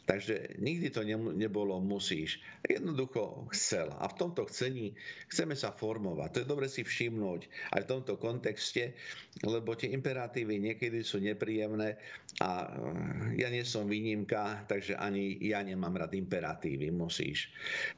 [0.03, 2.43] Takže nikdy to nebolo musíš.
[2.67, 3.87] Jednoducho chcel.
[3.95, 4.99] A v tomto chcení
[5.31, 6.29] chceme sa formovať.
[6.35, 8.99] To je dobre si všimnúť aj v tomto kontexte,
[9.47, 11.95] lebo tie imperatívy niekedy sú nepríjemné
[12.43, 17.47] a eh, ja nie som výnimka, takže ani ja nemám rád imperatívy, musíš.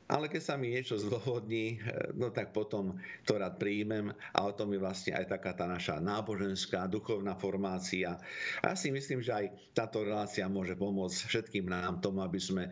[0.06, 4.54] Ale keď sa mi niečo zdôvodní, eh, no tak potom to rád príjmem a o
[4.54, 8.22] tom je vlastne aj taká tá naša náboženská, duchovná formácia.
[8.62, 12.40] A ja si myslím, že aj táto relácia môže pomôcť všetkým nám nám tomu, aby
[12.44, 12.72] sme e,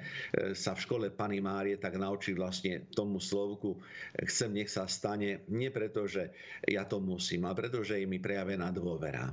[0.52, 3.80] sa v škole Pany Márie tak naučili vlastne tomu slovku
[4.28, 6.36] chcem, nech sa stane, nie preto, že
[6.68, 9.32] ja to musím, ale preto, že je mi prejavená dôvera.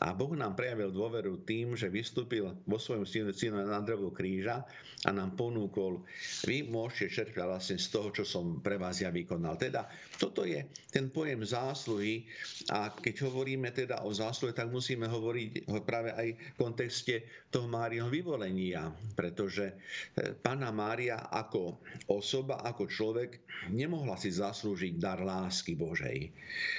[0.00, 4.64] A Boh nám prejavil dôveru tým, že vystúpil vo svojom synu, na drevu kríža
[5.04, 6.00] a nám ponúkol,
[6.48, 9.60] vy môžete čerpať vlastne z toho, čo som pre vás ja vykonal.
[9.60, 9.84] Teda
[10.16, 12.24] toto je ten pojem zásluhy
[12.72, 18.08] a keď hovoríme teda o zásluhe, tak musíme hovoriť práve aj v kontexte toho Máriho
[18.08, 19.76] vyvolenia, pretože
[20.16, 26.32] e, Pána Mária ako osoba, ako človek nemohla si zaslúžiť dar lásky Božej,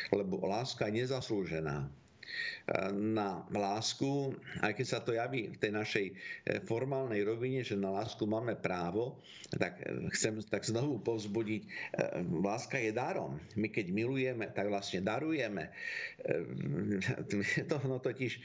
[0.10, 2.03] lebo láska je nezaslúžená
[2.96, 4.32] na lásku,
[4.64, 6.14] aj keď sa to javí v tej našej e,
[6.64, 9.20] formálnej rovine, že na lásku máme právo,
[9.52, 11.70] tak e, chcem tak znovu povzbudiť, e,
[12.40, 13.36] láska je darom.
[13.60, 15.70] My keď milujeme, tak vlastne darujeme.
[17.64, 18.40] To no totiž,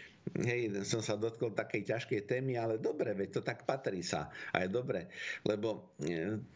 [0.45, 4.31] hej, som sa dotkol takej ťažkej témy, ale dobre, veď to tak patrí sa.
[4.55, 5.11] A je dobre,
[5.47, 5.95] lebo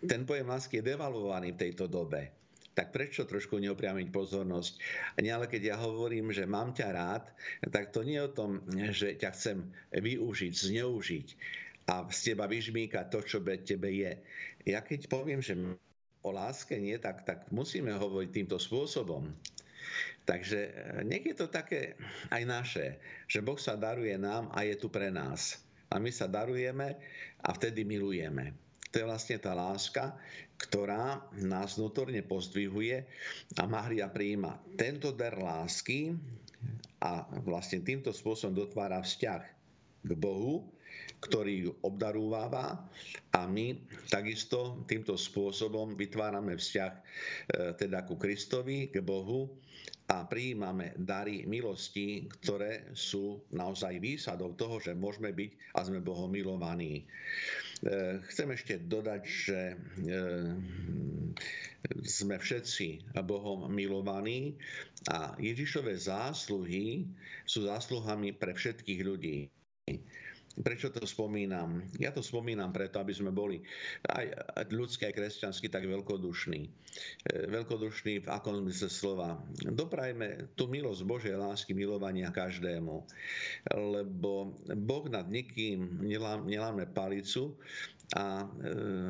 [0.03, 2.42] ten pojem lásky je devalvovaný v tejto dobe
[2.73, 4.73] tak prečo trošku neupriamiť pozornosť?
[5.21, 7.25] Nie, ale keď ja hovorím, že mám ťa rád,
[7.69, 8.51] tak to nie je o tom,
[8.93, 9.59] že ťa chcem
[9.93, 11.29] využiť, zneužiť
[11.93, 14.17] a z teba vyžmýkať to, čo be tebe je.
[14.65, 15.59] Ja keď poviem, že
[16.23, 19.29] o láske nie, tak, tak musíme hovoriť týmto spôsobom.
[20.23, 20.71] Takže
[21.03, 21.99] nech je to také
[22.31, 22.87] aj naše,
[23.27, 25.59] že Boh sa daruje nám a je tu pre nás.
[25.91, 26.97] A my sa darujeme
[27.43, 28.55] a vtedy milujeme.
[28.93, 30.13] To je vlastne tá láska,
[30.61, 32.97] ktorá nás vnútorne pozdvihuje
[33.57, 36.13] a Mária prijíma tento dar lásky
[37.03, 39.43] a vlastne týmto spôsobom dotvára vzťah
[40.07, 40.63] k Bohu,
[41.25, 42.79] ktorý ju obdarúváva
[43.33, 43.75] a my
[44.13, 47.01] takisto týmto spôsobom vytvárame vzťah e,
[47.79, 49.51] teda ku Kristovi, k Bohu
[50.11, 56.29] a prijímame dary milosti, ktoré sú naozaj výsadou toho, že môžeme byť a sme Bohom
[56.29, 57.07] milovaní.
[57.83, 59.77] E, chcem ešte dodať, že e,
[62.07, 64.55] sme všetci Bohom milovaní
[65.11, 67.11] a Ježišové zásluhy
[67.43, 69.51] sú zásluhami pre všetkých ľudí.
[70.53, 71.81] Prečo to spomínam?
[71.97, 73.65] Ja to spomínam preto, aby sme boli
[74.05, 76.61] aj ľudský, aj kresťanský tak veľkodušní.
[76.61, 76.71] E,
[77.49, 79.41] veľkodušní v akom zmysle slova.
[79.65, 83.01] Doprajme tú milosť Božej lásky, milovania každému.
[83.73, 86.05] Lebo Boh nad nikým
[86.45, 87.57] neláme palicu
[88.13, 88.47] a e,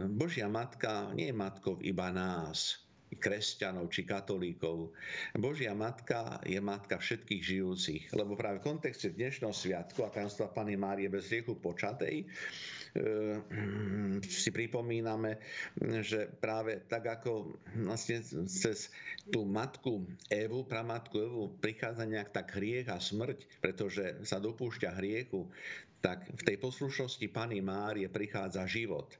[0.07, 2.83] Božia matka nie je matkou iba nás
[3.17, 4.93] kresťanov či katolíkov.
[5.37, 10.77] Božia matka je matka všetkých žijúcich, lebo práve v kontexte dnešného sviatku a tajomstva Pany
[10.77, 12.27] Márie bez riechu počatej e,
[14.25, 15.41] si pripomíname,
[16.05, 18.93] že práve tak ako vlastne cez
[19.29, 25.49] tú matku Evu, pramatku Evu prichádza nejak tak hriech a smrť, pretože sa dopúšťa hriechu,
[26.03, 29.15] tak v tej poslušnosti Pany Márie prichádza život.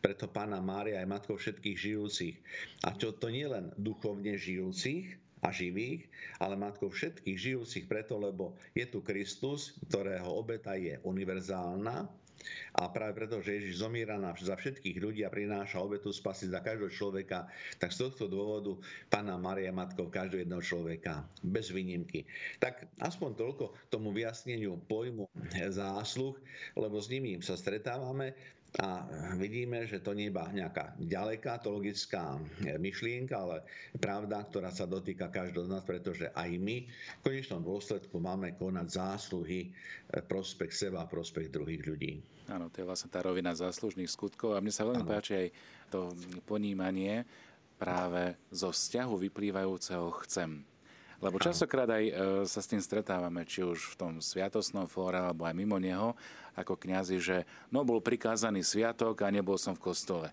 [0.00, 2.36] Preto Pána Mária je matkou všetkých žijúcich.
[2.84, 6.08] A to, to nie len duchovne žijúcich, a živých,
[6.40, 12.08] ale matkou všetkých žijúcich preto, lebo je tu Kristus, ktorého obeta je univerzálna
[12.76, 16.92] A práve preto, že Ježiš zomiera za všetkých ľudí a prináša obetu spasy za každého
[16.92, 17.48] človeka,
[17.80, 18.76] tak z tohto dôvodu
[19.08, 22.26] Pána Maria Matkou každého jedného človeka, bez výnimky.
[22.60, 25.30] Tak aspoň toľko tomu vyjasneniu pojmu
[25.72, 26.36] zásluh,
[26.76, 28.34] lebo s nimi sa stretávame
[28.74, 29.06] a
[29.38, 33.62] vidíme, že to nie je iba nejaká ďaleká teologická myšlienka, ale
[34.02, 38.86] pravda, ktorá sa dotýka každého z nás, pretože aj my v konečnom dôsledku máme konať
[38.90, 39.70] zásluhy
[40.26, 42.18] prospech seba, prospech druhých ľudí.
[42.50, 45.12] Áno, to je vlastne tá rovina záslužných skutkov a mne sa veľmi ano.
[45.14, 45.48] páči aj
[45.94, 46.10] to
[46.42, 47.22] ponímanie
[47.78, 50.66] práve zo vzťahu vyplývajúceho chcem.
[51.22, 52.12] Lebo častokrát aj e,
[52.46, 56.14] sa s tým stretávame, či už v tom sviatosnom fóre, alebo aj mimo neho,
[56.54, 57.36] ako kňazi, že
[57.70, 60.28] no bol prikázaný sviatok a nebol som v kostole.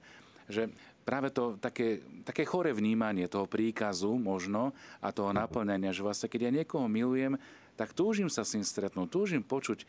[0.49, 6.29] Že práve to také, také chore vnímanie toho príkazu možno a toho naplňania, že vlastne
[6.29, 7.37] keď ja niekoho milujem,
[7.81, 9.85] tak túžim sa s ním stretnúť, túžim počuť e,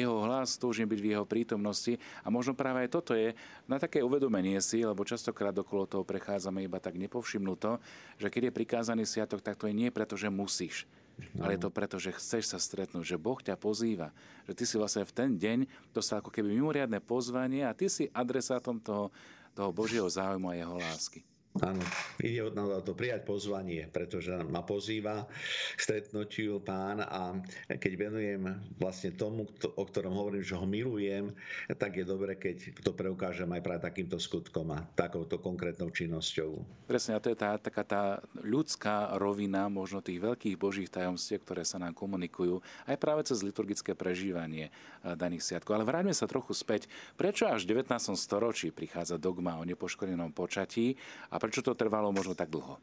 [0.00, 3.36] jeho hlas, túžim byť v jeho prítomnosti a možno práve aj toto je
[3.68, 7.84] na také uvedomenie si, lebo častokrát okolo toho prechádzame iba tak nepovšimnuto,
[8.16, 10.88] že keď je prikázaný sviatok, tak to je nie preto, že musíš,
[11.36, 11.44] no.
[11.44, 14.08] ale je to preto, že chceš sa stretnúť, že Boh ťa pozýva,
[14.48, 18.08] že ty si vlastne v ten deň dostal ako keby mimoriadne pozvanie a ty si
[18.08, 19.12] adresátom toho,
[19.52, 21.20] toho Božieho záujmu a jeho lásky.
[21.58, 21.82] Áno,
[22.22, 25.26] ide od nás to prijať pozvanie, pretože ma pozýva
[25.74, 27.34] k stretnutiu pán a
[27.66, 28.42] keď venujem
[28.78, 31.34] vlastne tomu, o ktorom hovorím, že ho milujem,
[31.74, 36.62] tak je dobre, keď to preukážem aj práve takýmto skutkom a takouto konkrétnou činnosťou.
[36.86, 38.02] Presne, a to je tá, taká tá
[38.38, 43.98] ľudská rovina možno tých veľkých božích tajomstiev, ktoré sa nám komunikujú aj práve cez liturgické
[43.98, 45.74] prežívanie eh, daných sviatkov.
[45.74, 46.86] Ale vráťme sa trochu späť.
[47.18, 48.14] Prečo až v 19.
[48.14, 50.94] storočí prichádza dogma o nepoškodenom počatí
[51.32, 52.76] a prečo to trvalo možno tak dlho?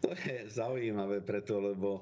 [0.00, 2.00] To je zaujímavé preto, lebo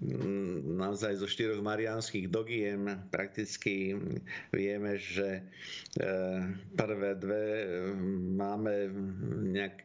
[0.00, 3.92] mm, naozaj zo štyroch marianských dogiem prakticky
[4.56, 5.44] vieme, že
[6.00, 6.10] e,
[6.72, 7.64] prvé dve e,
[8.40, 8.72] máme
[9.52, 9.84] nejak e,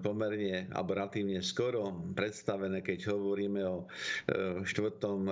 [0.00, 3.84] pomerne alebo relatívne skoro predstavené, keď hovoríme o
[4.64, 4.64] 4.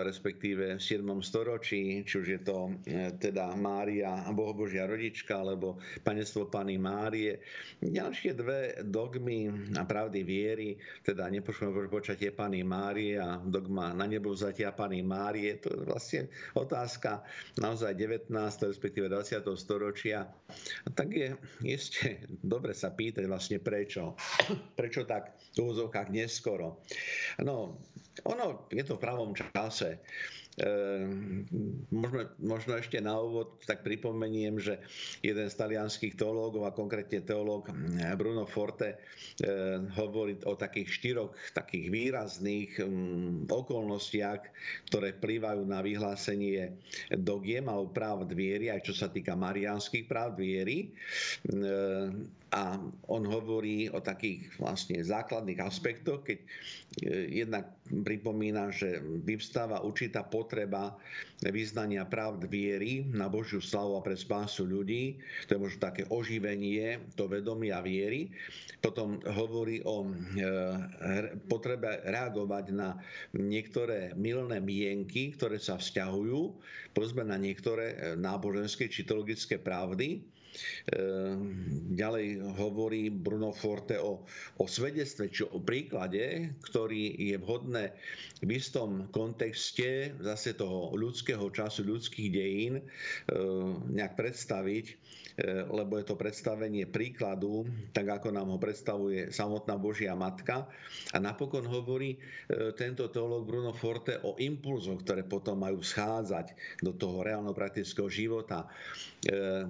[0.04, 1.00] respektíve 7.
[1.24, 2.76] storočí, či už je to
[3.16, 7.40] teda Mária, Bohobožia rodička, alebo Panectvo Pany Márie.
[7.80, 10.68] Ďalšie dve dogmy a pravdy viery,
[11.02, 15.56] teda nepoškodné počatie Pany Márie a dogma na nebo vzatia Pany Márie.
[15.62, 16.20] To je vlastne
[16.58, 17.22] otázka
[17.62, 18.30] naozaj 19.
[18.68, 19.46] respektíve 20.
[19.54, 20.26] storočia.
[20.92, 21.28] Tak je
[21.64, 24.18] ešte dobre sa pýtať vlastne prečo.
[24.78, 26.82] Prečo tak v úvozovkách neskoro.
[27.42, 27.78] No,
[28.26, 30.02] ono je to v pravom čase.
[30.58, 31.46] Ehm,
[31.94, 34.82] možno, možno ešte na úvod tak pripomeniem, že
[35.22, 38.98] jeden z talianských teológov a konkrétne teológ hm, Bruno Forte
[39.38, 42.72] ehm, hovorí o takých štyroch takých výrazných
[43.46, 44.42] okolnostiach,
[44.90, 46.74] ktoré vplyvajú na vyhlásenie
[47.14, 50.90] dogiem alebo práv viery, aj čo sa týka marianských práv viery.
[52.48, 52.80] A
[53.12, 56.38] on hovorí o takých vlastne základných aspektoch, keď
[57.28, 60.96] jednak pripomína, že vyvstáva určitá potreba
[61.44, 65.20] vyznania pravd viery na Božiu slavu a pre spásu ľudí.
[65.44, 68.32] To je možno také oživenie, to vedomia viery.
[68.80, 70.10] Potom hovorí o e,
[71.52, 72.96] potrebe reagovať na
[73.36, 76.40] niektoré milné mienky, ktoré sa vzťahujú,
[76.96, 80.37] povedzme na niektoré e, náboženské či teologické pravdy
[81.92, 84.24] ďalej hovorí Bruno Forte o,
[84.58, 87.84] o svedectve, či o príklade, ktorý je vhodné
[88.40, 94.86] v istom kontexte zase toho ľudského času, ľudských dejín ehm, nejak predstaviť
[95.46, 97.62] lebo je to predstavenie príkladu,
[97.94, 100.66] tak ako nám ho predstavuje samotná Božia Matka.
[101.14, 102.18] A napokon hovorí e,
[102.74, 108.66] tento teológ Bruno Forte o impulzoch, ktoré potom majú schádzať do toho reálno praktického života.
[109.22, 109.62] E,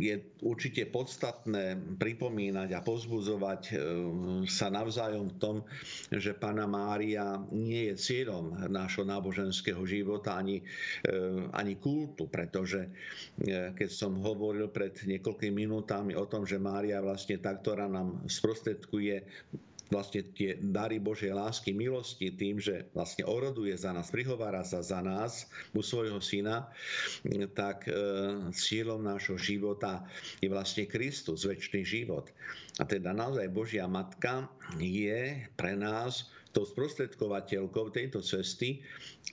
[0.00, 3.62] je určite podstatné pripomínať a pozbudzovať
[4.48, 5.56] sa navzájom v tom,
[6.08, 10.64] že Pana Mária nie je cieľom nášho náboženského života ani,
[11.52, 12.88] ani kultu, pretože
[13.76, 19.26] keď som hovoril pred niekoľkými minútami o tom, že Mária vlastne tá, ktorá nám sprostredkuje
[19.90, 25.02] vlastne tie dary Božej lásky, milosti tým, že vlastne oroduje za nás, prihovára sa za
[25.02, 26.70] nás u svojho syna,
[27.52, 27.92] tak e,
[28.54, 30.06] cieľom nášho života
[30.38, 32.30] je vlastne Kristus, väčší život.
[32.78, 34.46] A teda naozaj Božia Matka
[34.78, 38.82] je pre nás tou sprostredkovateľkou tejto cesty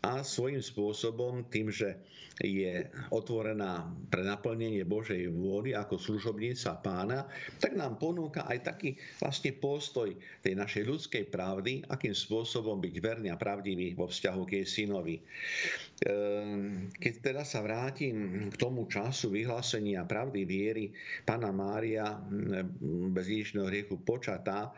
[0.05, 1.97] a svojím spôsobom tým, že
[2.37, 7.25] je otvorená pre naplnenie Božej vôly ako služobnica pána,
[7.57, 10.13] tak nám ponúka aj taký vlastne postoj
[10.45, 15.17] tej našej ľudskej pravdy, akým spôsobom byť verný a pravdivý vo vzťahu k jej synovi.
[15.97, 20.85] Ehm, keď teda sa vrátim k tomu času vyhlásenia pravdy viery
[21.25, 22.21] pána Mária
[23.09, 24.77] bez jedičného hriechu počatá,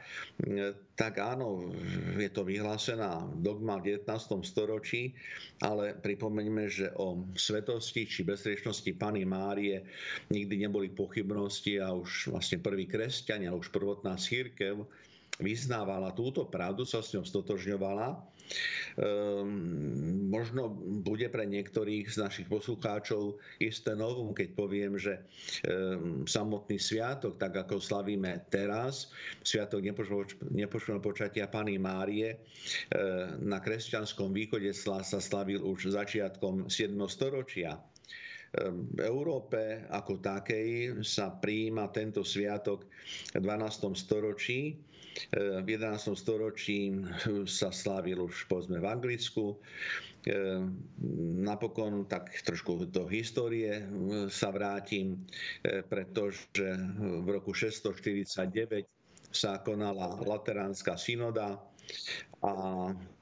[0.95, 1.76] tak áno,
[2.15, 4.47] je to vyhlásená dogma v 19.
[4.47, 5.11] storočí,
[5.59, 9.84] ale pripomeňme, že o svetosti či bezriečnosti Pany Márie
[10.32, 14.88] nikdy neboli pochybnosti a už vlastne prví kresťania, už prvotná církev
[15.43, 18.38] vyznávala túto pravdu, sa s ňou stotožňovala
[20.29, 20.69] možno
[21.05, 25.23] bude pre niektorých z našich poslucháčov isté novum, keď poviem, že
[25.63, 29.13] um, samotný sviatok, tak ako slavíme teraz,
[29.45, 29.85] sviatok
[30.51, 36.91] nepošleného počatia Pany Márie, uh, na kresťanskom východe sa slavil už začiatkom 7.
[37.07, 37.79] storočia
[38.97, 42.89] v Európe ako takej sa prijíma tento sviatok
[43.37, 43.93] v 12.
[43.93, 44.88] storočí
[45.36, 46.15] v 11.
[46.15, 46.95] storočí
[47.45, 49.59] sa slávil už povedzme v Anglicku.
[51.39, 53.88] Napokon tak trošku do histórie
[54.28, 55.24] sa vrátim,
[55.88, 56.47] pretože
[56.99, 58.88] v roku 649
[59.30, 61.61] sa konala Lateránska synoda
[62.43, 62.53] a
[62.89, 63.18] E,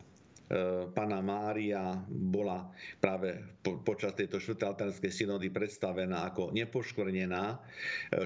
[0.96, 2.72] Pana Mária bola
[3.04, 7.58] práve počas tejto štvrtej synody predstavená ako nepoškvrnená, e,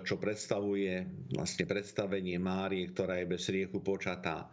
[0.06, 1.02] čo predstavuje
[1.34, 4.46] vlastne predstavenie Márie, ktorá je bez riechu počatá.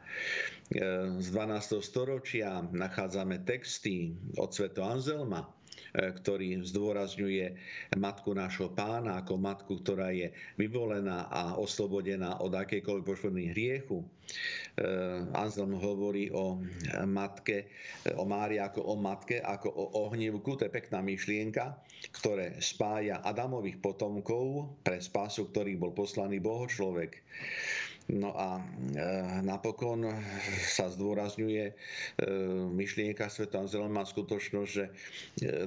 [0.73, 1.85] E, z 12.
[1.85, 5.58] storočia nachádzame texty od Sveto Anzelma,
[5.95, 7.47] ktorý zdôrazňuje
[7.97, 14.05] matku nášho pána ako matku, ktorá je vyvolená a oslobodená od akejkoľvek poškodných hriechu.
[14.05, 14.07] E,
[15.32, 16.61] Anselm hovorí o
[17.09, 17.72] matke,
[18.16, 21.80] o Mári ako o matke, ako o ohnívku, to je pekná myšlienka,
[22.12, 27.24] ktoré spája Adamových potomkov pre spásu, ktorých bol poslaný Bohočlovek.
[28.09, 28.63] No a e,
[29.45, 30.09] napokon
[30.65, 31.75] sa zdôrazňuje e,
[32.73, 34.93] myšlienka Sveta Zelema skutočnosť, že e,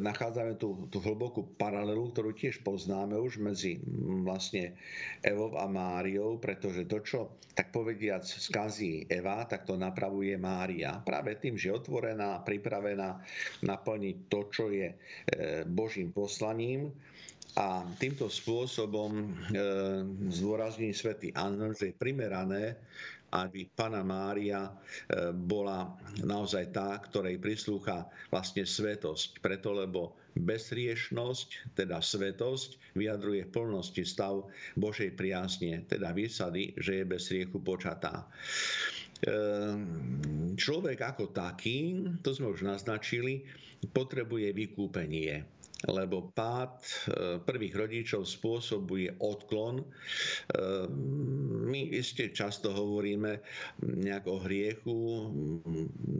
[0.02, 3.78] nachádzame tú, tú hlbokú paralelu, ktorú tiež poznáme už medzi
[4.26, 4.74] vlastne
[5.22, 7.20] Evou a Máriou, pretože to, čo
[7.54, 10.98] tak povediac skazí Eva, tak to napravuje Mária.
[10.98, 13.22] Práve tým, že je otvorená, pripravená
[13.62, 14.98] naplniť to, čo je
[15.70, 16.90] Božím poslaním,
[17.60, 19.26] a týmto spôsobom e,
[20.32, 22.80] zdôrazní svätý Anel, že je primerané,
[23.32, 24.72] aby Pana Mária e,
[25.36, 25.92] bola
[26.24, 29.44] naozaj tá, ktorej prislúcha vlastne svetosť.
[29.44, 34.48] Preto, lebo bezriešnosť, teda svetosť, vyjadruje v plnosti stav
[34.80, 38.24] Božej priazne, teda výsady, že je bez riechu počatá.
[38.24, 39.36] E,
[40.56, 43.44] človek ako taký, to sme už naznačili,
[43.92, 46.90] potrebuje vykúpenie lebo pád e,
[47.42, 49.82] prvých rodičov spôsobuje odklon.
[49.82, 49.86] E,
[51.66, 53.42] my iste často hovoríme
[53.82, 55.00] nejak o hriechu,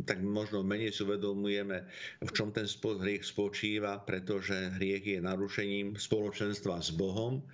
[0.10, 1.86] tak možno menej si uvedomujeme,
[2.26, 7.46] v čom ten hriech spočíva, pretože hriech je narušením spoločenstva s Bohom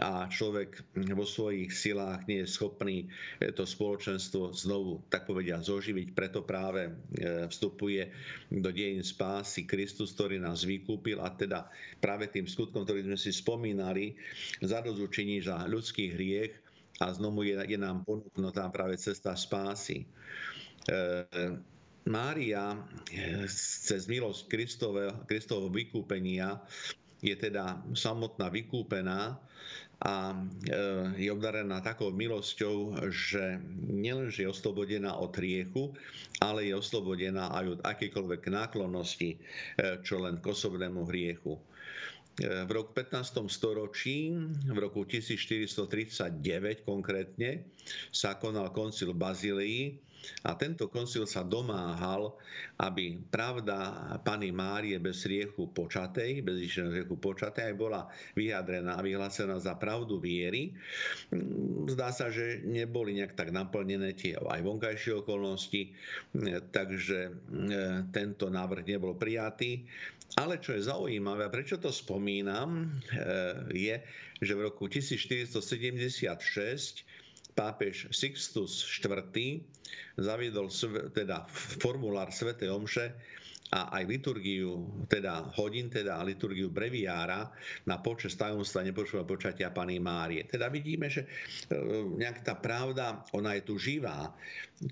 [0.00, 2.96] a človek vo svojich silách nie je schopný
[3.52, 6.16] to spoločenstvo znovu, tak povedia, zoživiť.
[6.16, 6.92] Preto práve e,
[7.50, 8.08] vstupuje
[8.48, 11.68] do dejín spásy Kristus, ktorý nás vykúpil a teda
[11.98, 14.14] práve tým skutkom, ktorý sme si spomínali,
[14.62, 16.52] zadozučení za ľudský hriech
[17.02, 20.06] a znovu je, je nám ponúknutá práve cesta spásy.
[20.86, 20.96] E,
[22.06, 22.76] Mária
[23.10, 24.46] e, cez milosť
[25.26, 26.60] Kristovho vykúpenia
[27.24, 29.40] je teda samotná vykúpená
[30.04, 30.36] a e,
[31.16, 33.56] je obdarená takou milosťou, že
[33.88, 35.96] nielenže je oslobodená od riechu,
[36.44, 41.56] ale je oslobodená aj od akýkoľvek náklonnosti, e, čo len k osobnému hriechu.
[41.56, 41.60] E,
[42.68, 43.48] v roku 15.
[43.48, 44.28] storočí,
[44.68, 47.64] v roku 1439 konkrétne,
[48.12, 50.03] sa konal koncil Bazílii,
[50.44, 52.34] a tento koncil sa domáhal,
[52.80, 59.58] aby pravda Pany Márie bez riechu počatej, bez riechu počatej, aj bola vyjadrená a vyhlásená
[59.60, 60.74] za pravdu viery.
[61.90, 65.94] Zdá sa, že neboli nejak tak naplnené tie aj vonkajšie okolnosti,
[66.70, 67.32] takže e,
[68.12, 69.84] tento návrh nebol prijatý.
[70.34, 72.86] Ale čo je zaujímavé, a prečo to spomínam, e,
[73.70, 74.02] je,
[74.42, 77.06] že v roku 1476
[77.54, 79.62] pápež Sixtus IV.
[80.18, 80.68] zaviedol
[81.14, 81.46] teda
[81.80, 82.54] formulár Sv.
[82.70, 83.14] Omše
[83.74, 87.50] a aj liturgiu, teda hodín, teda liturgiu breviára
[87.90, 90.46] na počas tajomstva nepočúva počatia Pany Márie.
[90.46, 91.78] Teda vidíme, že e,
[92.14, 94.30] nejak tá pravda, ona je tu živá.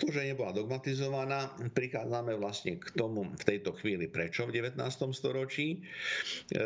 [0.02, 4.10] To, že nebola dogmatizovaná, prichádzame vlastne k tomu v tejto chvíli.
[4.10, 4.78] Prečo v 19.
[5.14, 5.78] storočí?
[5.78, 6.62] E,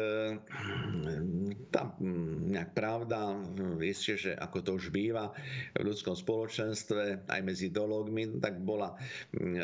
[1.69, 3.37] tá nejak pravda,
[3.77, 5.37] viete, že ako to už býva
[5.77, 8.97] v ľudskom spoločenstve, aj medzi ideológmi, tak bola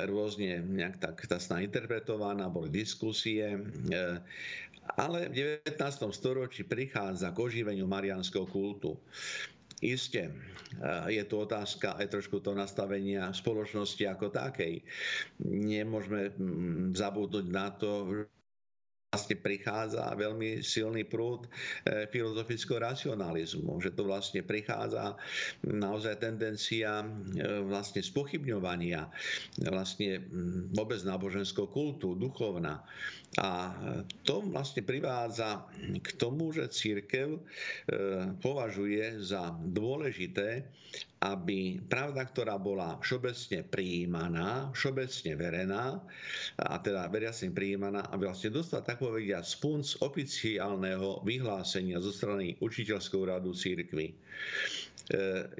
[0.05, 4.03] rôzne nejak tak tá interpretovaná rána boli diskusie, e,
[4.99, 5.79] ale v 19.
[6.11, 8.99] storočí prichádza k oživeniu marianského kultu.
[9.79, 10.35] Isté, e,
[11.15, 14.83] je tu otázka aj trošku to nastavenia spoločnosti ako takej.
[15.47, 16.35] Nemôžeme
[16.99, 18.27] zabudnúť na to,
[19.13, 25.21] vlastne prichádza veľmi silný prúd e, filozofického racionalizmu, že to vlastne prichádza
[25.69, 27.07] naozaj tendencia e,
[27.69, 29.05] vlastne spochybňovania
[29.69, 30.17] vlastne
[30.73, 32.81] vôbec náboženského kultu, duchovna.
[33.37, 33.77] A
[34.25, 35.69] to vlastne privádza
[36.01, 37.41] k tomu, že církev e,
[38.41, 40.65] považuje za dôležité,
[41.23, 46.03] aby pravda, ktorá bola všeobecne prijímaná, všeobecne verená,
[46.59, 53.23] a teda veriacne prijímaná, aby vlastne dostala tak povedia spunc oficiálneho vyhlásenia zo strany učiteľského
[53.23, 54.11] radu církvy.
[54.11, 54.15] E,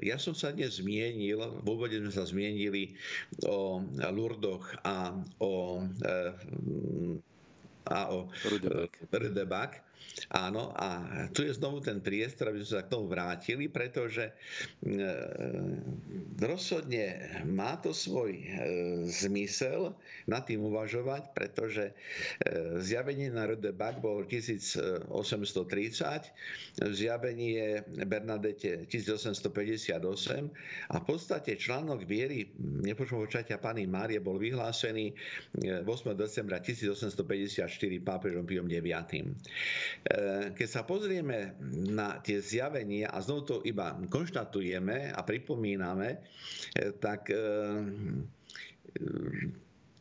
[0.03, 2.99] ja som sa dnes zmienil, v úvode sme sa zmienili
[3.47, 3.79] o
[4.11, 6.11] Lurdoch a o, e,
[7.87, 8.27] a o
[9.15, 9.92] Rudebak.
[10.33, 14.33] Áno, a tu je znovu ten priestor, aby sme sa k tomu vrátili, pretože e,
[16.41, 17.05] rozhodne
[17.45, 18.43] má to svoj e,
[19.09, 19.93] zmysel
[20.25, 21.93] nad tým uvažovať, pretože e,
[22.81, 25.13] zjavenie na Bak bol 1830,
[26.81, 30.01] zjavenie Bernadette 1858
[30.89, 35.13] a v podstate článok viery nepočmovočatia Pany Márie bol vyhlásený
[35.61, 35.85] 8.
[36.17, 37.69] decembra 1854
[38.01, 39.37] pápežom Piom IX.
[40.03, 41.55] Eh, keď sa pozrieme
[41.93, 46.19] na tie zjavenia a znovu to iba konštatujeme a pripomíname,
[46.75, 47.79] eh, tak eh,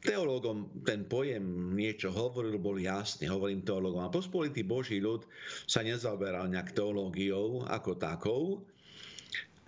[0.03, 4.03] teológom ten pojem niečo hovoril, bol jasný, hovorím teológom.
[4.03, 5.23] A pospolitý Boží ľud
[5.71, 8.72] sa nezaoberal nejak teológiou ako takou, E,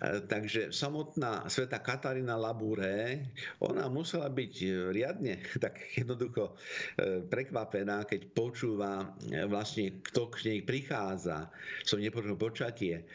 [0.03, 3.31] takže samotná sveta Katarína Labúre,
[3.63, 4.53] ona musela byť
[4.91, 11.47] riadne tak jednoducho e, prekvapená, keď počúva e, vlastne, kto k nej prichádza.
[11.87, 13.07] Som nepočul počatie.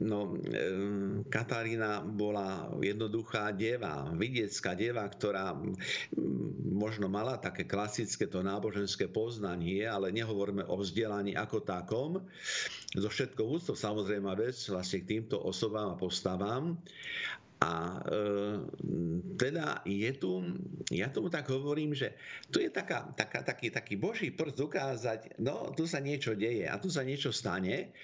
[0.00, 0.32] No,
[1.28, 5.52] Katarína bola jednoduchá deva, vidiecká deva, ktorá
[6.64, 12.24] možno mala také klasické to náboženské poznanie, ale nehovoríme o vzdelaní ako takom.
[12.96, 16.21] Zo všetkou úctou samozrejme vec vlastne k týmto osobám a postavám.
[17.62, 18.18] A e,
[19.38, 20.42] teda je tu,
[20.90, 22.18] ja tomu tak hovorím, že
[22.50, 26.74] tu je taká, taká, taký, taký boží prst ukázať, no tu sa niečo deje a
[26.82, 27.94] tu sa niečo stane.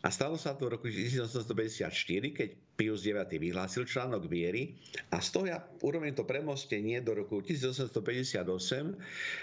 [0.00, 1.92] A stalo sa to v roku 1854,
[2.32, 4.80] keď Pius IX vyhlásil článok viery
[5.12, 7.92] a z toho ja urobím to premostenie do roku 1858,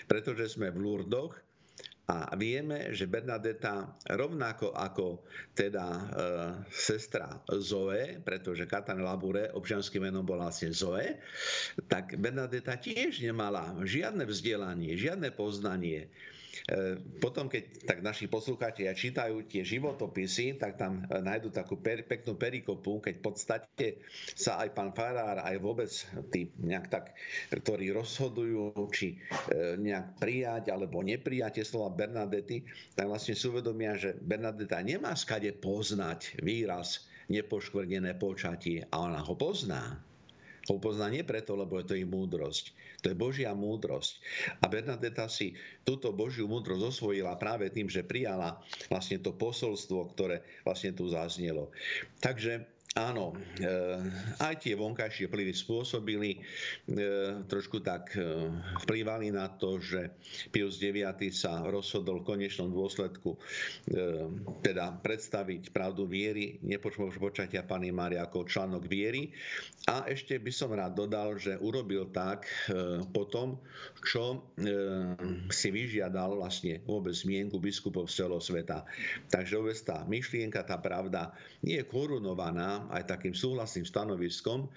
[0.10, 1.47] pretože sme v Lurdoch
[2.08, 6.04] a vieme, že Bernadeta rovnako ako teda e,
[6.72, 11.20] sestra Zoe, pretože Katane Labure občianským menom bola vlastne Zoe,
[11.92, 16.08] tak Bernadeta tiež nemala žiadne vzdelanie, žiadne poznanie
[17.20, 22.36] potom, keď tak naši poslucháči čítajú tie životopisy, tak tam e, nájdú takú per, peknú
[22.36, 23.88] perikopu, keď v podstate
[24.36, 25.92] sa aj pán Farár, aj vôbec
[26.34, 27.06] tí nejak tak,
[27.52, 32.66] ktorí rozhodujú, či e, nejak prijať alebo neprijať tie slova Bernadety,
[32.98, 39.36] tak vlastne si uvedomia, že Bernadeta nemá skade poznať výraz nepoškvrnené počatie a ona ho
[39.36, 40.00] pozná.
[40.68, 42.76] Ho pozná nie preto, lebo je to ich múdrosť,
[43.08, 44.20] to je Božia múdrosť.
[44.60, 45.56] A Bernadeta si
[45.88, 48.60] túto Božiu múdrosť osvojila práve tým, že prijala
[48.92, 51.72] vlastne to posolstvo, ktoré vlastne tu zaznelo.
[52.20, 53.70] Takže Áno, e,
[54.42, 56.40] aj tie vonkajšie vplyvy spôsobili, e,
[57.46, 58.26] trošku tak e,
[58.90, 60.18] vplývali na to, že
[60.50, 63.38] Pius IX sa rozhodol v konečnom dôsledku
[64.66, 69.30] teda predstaviť pravdu viery, nepočmož počatia Pany Mária ako článok viery.
[69.88, 72.48] A ešte by som rád dodal, že urobil tak
[73.12, 73.60] potom,
[74.04, 74.48] čo
[75.52, 78.88] si vyžiadal vlastne vôbec zmienku biskupov z celého sveta.
[79.32, 84.68] Takže vôbec tá myšlienka, tá pravda nie je korunovaná aj takým súhlasným stanoviskom.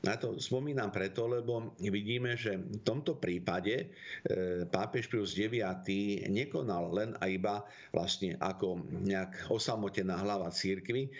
[0.00, 3.86] Na to spomínam preto, lebo vidíme, že v tomto prípade e,
[4.64, 5.60] pápež Pius IX
[6.32, 7.60] nekonal len a iba
[7.92, 11.10] vlastne ako nejak osamotená hlava církvy, e,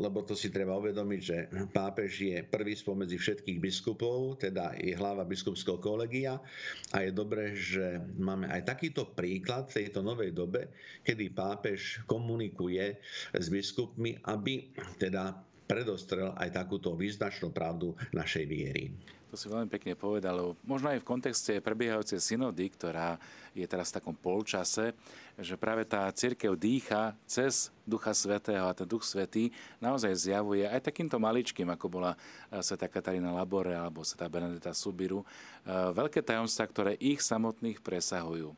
[0.00, 1.36] lebo to si treba uvedomiť, že
[1.76, 6.40] pápež je prvý spomedzi všetkých biskupov, teda je hlava biskupského kolegia
[6.96, 10.72] a je dobré, že máme aj takýto príklad v tejto novej dobe,
[11.04, 12.96] kedy pápež komunikuje
[13.36, 18.90] s biskupmi, aby teda predostrel aj takúto význačnú pravdu našej viery.
[19.30, 23.14] To si veľmi pekne povedal, možno aj v kontexte prebiehajúcej synody, ktorá
[23.54, 24.90] je teraz v takom polčase,
[25.38, 30.82] že práve tá církev dýcha cez Ducha Svetého a ten Duch Svetý naozaj zjavuje aj
[30.82, 36.66] takýmto maličkým, ako bola eh, Sveta Katarína Labore alebo Sveta Benedita Subiru, eh, veľké tajomstvá,
[36.66, 38.50] ktoré ich samotných presahujú.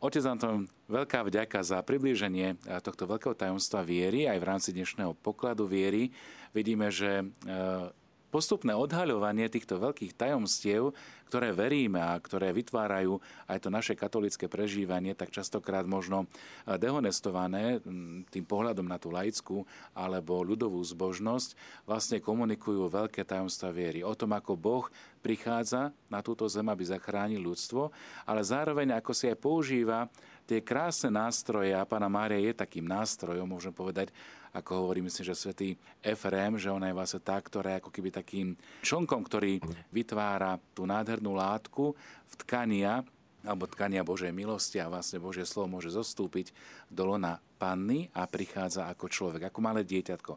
[0.00, 5.12] Otec Anton, veľká vďaka za priblíženie eh, tohto veľkého tajomstva viery aj v rámci dnešného
[5.12, 6.08] pokladu viery.
[6.56, 7.92] Vidíme, že eh,
[8.30, 10.94] postupné odhaľovanie týchto veľkých tajomstiev,
[11.30, 17.78] ktoré veríme a ktoré vytvárajú aj to naše katolické prežívanie, tak častokrát možno eh, dehonestované
[17.78, 19.62] hm, tým pohľadom na tú laickú
[19.94, 21.54] alebo ľudovú zbožnosť,
[21.86, 24.02] vlastne komunikujú veľké tajomstva viery.
[24.06, 24.86] O tom, ako Boh
[25.20, 27.92] prichádza na túto zem, aby zachránil ľudstvo,
[28.24, 30.08] ale zároveň ako si aj používa
[30.50, 34.10] tie krásne nástroje, a Pána Mária je takým nástrojom, môžem povedať,
[34.50, 35.68] ako hovorí, myslím, že svätý
[36.02, 38.48] Efrem, že ona je vlastne tá, ktorá je ako keby takým
[38.82, 39.62] člnkom, ktorý
[39.94, 41.94] vytvára tú nádhernú látku
[42.26, 43.06] v tkania,
[43.40, 46.52] alebo tkania Božej milosti a vlastne Božie slovo môže zostúpiť
[46.92, 50.32] do lona panny a prichádza ako človek, ako malé dieťatko.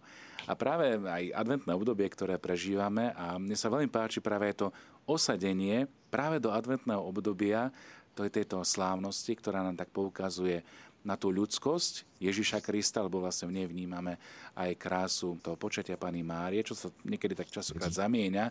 [0.48, 4.72] A práve aj adventné obdobie, ktoré prežívame, a mne sa veľmi páči práve to
[5.04, 7.72] osadenie práve do adventného obdobia,
[8.14, 10.62] to je tejto slávnosti, ktorá nám tak poukazuje
[11.04, 14.16] na tú ľudskosť Ježiša Krista, lebo vlastne v nej vnímame
[14.56, 18.46] aj krásu toho počatia Pany Márie, čo sa niekedy tak časokrát zamieňa,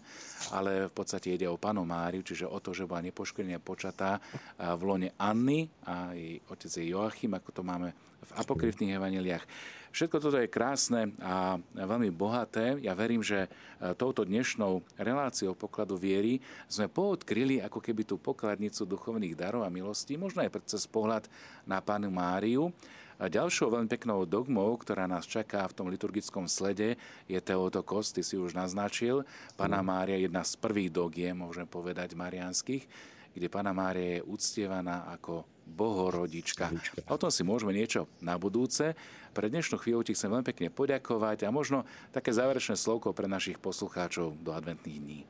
[0.52, 4.20] ale v podstate ide o Panu Máriu, čiže o to, že bola nepoškodenia počatá
[4.60, 7.88] v lone Anny a jej otec je Joachim, ako to máme
[8.22, 9.44] v apokryfných evaneliách.
[9.92, 12.80] Všetko toto je krásne a veľmi bohaté.
[12.80, 13.48] Ja verím, že e,
[13.92, 20.16] touto dnešnou reláciou pokladu viery sme poodkryli ako keby tú pokladnicu duchovných darov a milostí,
[20.16, 21.28] možno aj cez pohľad
[21.68, 22.72] na Pánu Máriu.
[23.20, 26.96] A ďalšou veľmi peknou dogmou, ktorá nás čaká v tom liturgickom slede,
[27.28, 29.28] je Teotokos, ty si už naznačil.
[29.60, 32.88] Pána Mária, jedna z prvých dogiem, môžem povedať, marianských,
[33.36, 36.70] kde Pána Mária je uctievaná ako bohorodička.
[37.08, 38.94] O tom si môžeme niečo na budúce.
[39.32, 43.56] Pre dnešnú chvíľu ti chcem veľmi pekne poďakovať a možno také záverečné slovko pre našich
[43.58, 45.20] poslucháčov do adventných dní.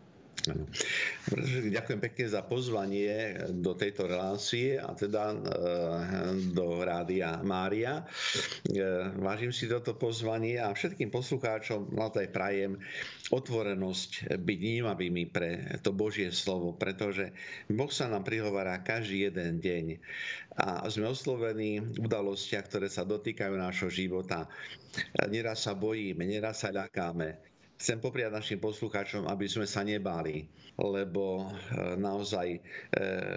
[1.72, 5.36] Ďakujem pekne za pozvanie do tejto relácie a teda e,
[6.50, 8.02] do Rádia Mária.
[8.66, 8.82] E,
[9.22, 12.74] vážim si toto pozvanie a všetkým poslucháčom naozaj prajem
[13.30, 17.30] otvorenosť byť vnímavými pre to Božie slovo, pretože
[17.70, 19.86] Boh sa nám prihovára každý jeden deň
[20.58, 24.50] a sme oslovení v udalostiach, ktoré sa dotýkajú nášho života.
[25.32, 27.51] Neraz sa bojíme, neraz sa ľakáme,
[27.82, 30.46] Chcem popriať našim poslucháčom, aby sme sa nebáli,
[30.78, 32.58] lebo e, naozaj e,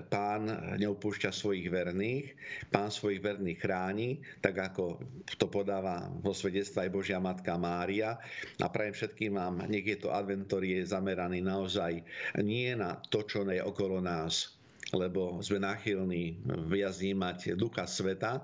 [0.05, 0.45] pán
[0.77, 2.29] neupúšťa svojich verných,
[2.69, 5.01] pán svojich verných chráni, tak ako
[5.41, 8.21] to podáva vo svedectve aj Božia Matka Mária.
[8.61, 12.05] A prajem všetkým vám, nech je to advent, je zameraný naozaj
[12.37, 14.54] nie na to, čo je okolo nás,
[14.95, 16.39] lebo sme náchylní
[16.71, 18.39] viac vnímať ducha sveta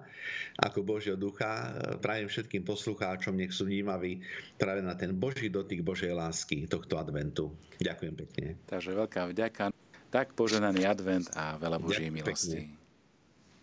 [0.59, 1.71] ako Božieho ducha.
[2.03, 4.19] Prajem všetkým poslucháčom, nech sú vnímaví
[4.59, 7.55] práve na ten Boží dotyk Božej lásky tohto adventu.
[7.79, 8.47] Ďakujem pekne.
[8.67, 9.71] Takže veľká vďaka.
[10.11, 12.67] Tak poženaný advent a veľa Božej milosti.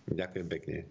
[0.09, 0.89] Ďakujem pekne.